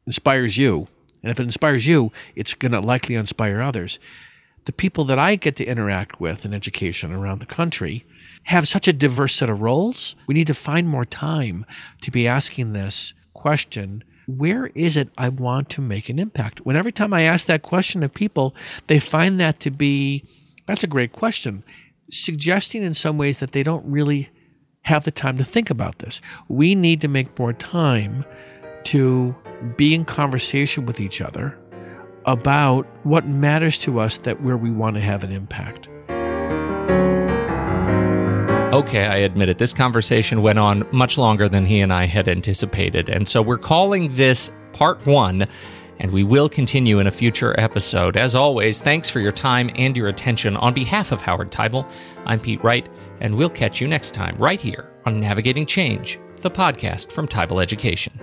inspires 0.06 0.56
you. 0.56 0.88
And 1.22 1.30
if 1.30 1.40
it 1.40 1.44
inspires 1.44 1.86
you, 1.86 2.12
it's 2.36 2.54
going 2.54 2.72
to 2.72 2.80
likely 2.80 3.14
inspire 3.14 3.60
others. 3.60 3.98
The 4.66 4.72
people 4.72 5.04
that 5.06 5.18
I 5.18 5.36
get 5.36 5.56
to 5.56 5.64
interact 5.64 6.20
with 6.20 6.44
in 6.44 6.54
education 6.54 7.12
around 7.12 7.38
the 7.38 7.46
country 7.46 8.04
have 8.44 8.68
such 8.68 8.88
a 8.88 8.92
diverse 8.92 9.34
set 9.34 9.48
of 9.48 9.60
roles. 9.60 10.16
We 10.26 10.34
need 10.34 10.46
to 10.48 10.54
find 10.54 10.88
more 10.88 11.04
time 11.04 11.64
to 12.02 12.10
be 12.10 12.26
asking 12.26 12.72
this 12.72 13.14
question 13.32 14.04
where 14.26 14.66
is 14.74 14.96
it 14.96 15.10
I 15.18 15.28
want 15.28 15.68
to 15.70 15.82
make 15.82 16.08
an 16.08 16.18
impact? 16.18 16.64
When 16.64 16.76
every 16.76 16.92
time 16.92 17.12
I 17.12 17.22
ask 17.22 17.46
that 17.46 17.62
question 17.62 18.02
of 18.02 18.14
people, 18.14 18.54
they 18.86 18.98
find 18.98 19.38
that 19.40 19.60
to 19.60 19.70
be 19.70 20.24
that's 20.66 20.84
a 20.84 20.88
great 20.88 21.12
question, 21.12 21.62
suggesting 22.10 22.82
in 22.82 22.94
some 22.94 23.18
ways 23.18 23.38
that 23.38 23.52
they 23.52 23.62
don't 23.62 23.84
really 23.84 24.30
have 24.82 25.04
the 25.04 25.10
time 25.10 25.36
to 25.38 25.44
think 25.44 25.70
about 25.70 25.98
this. 25.98 26.20
We 26.48 26.74
need 26.74 27.00
to 27.02 27.08
make 27.08 27.38
more 27.38 27.52
time 27.52 28.24
to 28.84 29.34
be 29.76 29.94
in 29.94 30.04
conversation 30.04 30.86
with 30.86 31.00
each 31.00 31.20
other 31.20 31.58
about 32.26 32.86
what 33.04 33.26
matters 33.26 33.78
to 33.78 34.00
us 34.00 34.16
that 34.18 34.42
where 34.42 34.56
we 34.56 34.70
want 34.70 34.96
to 34.96 35.02
have 35.02 35.24
an 35.24 35.32
impact. 35.32 35.88
Okay, 38.74 39.06
I 39.06 39.18
admit 39.18 39.48
it. 39.48 39.58
This 39.58 39.72
conversation 39.72 40.42
went 40.42 40.58
on 40.58 40.84
much 40.90 41.16
longer 41.16 41.48
than 41.48 41.64
he 41.64 41.80
and 41.80 41.92
I 41.92 42.06
had 42.06 42.26
anticipated. 42.26 43.08
And 43.08 43.28
so 43.28 43.40
we're 43.40 43.56
calling 43.56 44.16
this 44.16 44.50
part 44.72 45.06
one, 45.06 45.46
and 46.00 46.10
we 46.10 46.24
will 46.24 46.48
continue 46.48 46.98
in 46.98 47.06
a 47.06 47.12
future 47.12 47.54
episode. 47.60 48.16
As 48.16 48.34
always, 48.34 48.80
thanks 48.80 49.08
for 49.08 49.20
your 49.20 49.30
time 49.30 49.70
and 49.76 49.96
your 49.96 50.08
attention. 50.08 50.56
On 50.56 50.74
behalf 50.74 51.12
of 51.12 51.20
Howard 51.20 51.52
Teibel, 51.52 51.88
I'm 52.26 52.40
Pete 52.40 52.64
Wright, 52.64 52.88
and 53.20 53.36
we'll 53.36 53.48
catch 53.48 53.80
you 53.80 53.86
next 53.86 54.10
time 54.10 54.36
right 54.38 54.60
here 54.60 54.90
on 55.06 55.20
Navigating 55.20 55.66
Change, 55.66 56.18
the 56.40 56.50
podcast 56.50 57.12
from 57.12 57.28
Teibel 57.28 57.62
Education. 57.62 58.18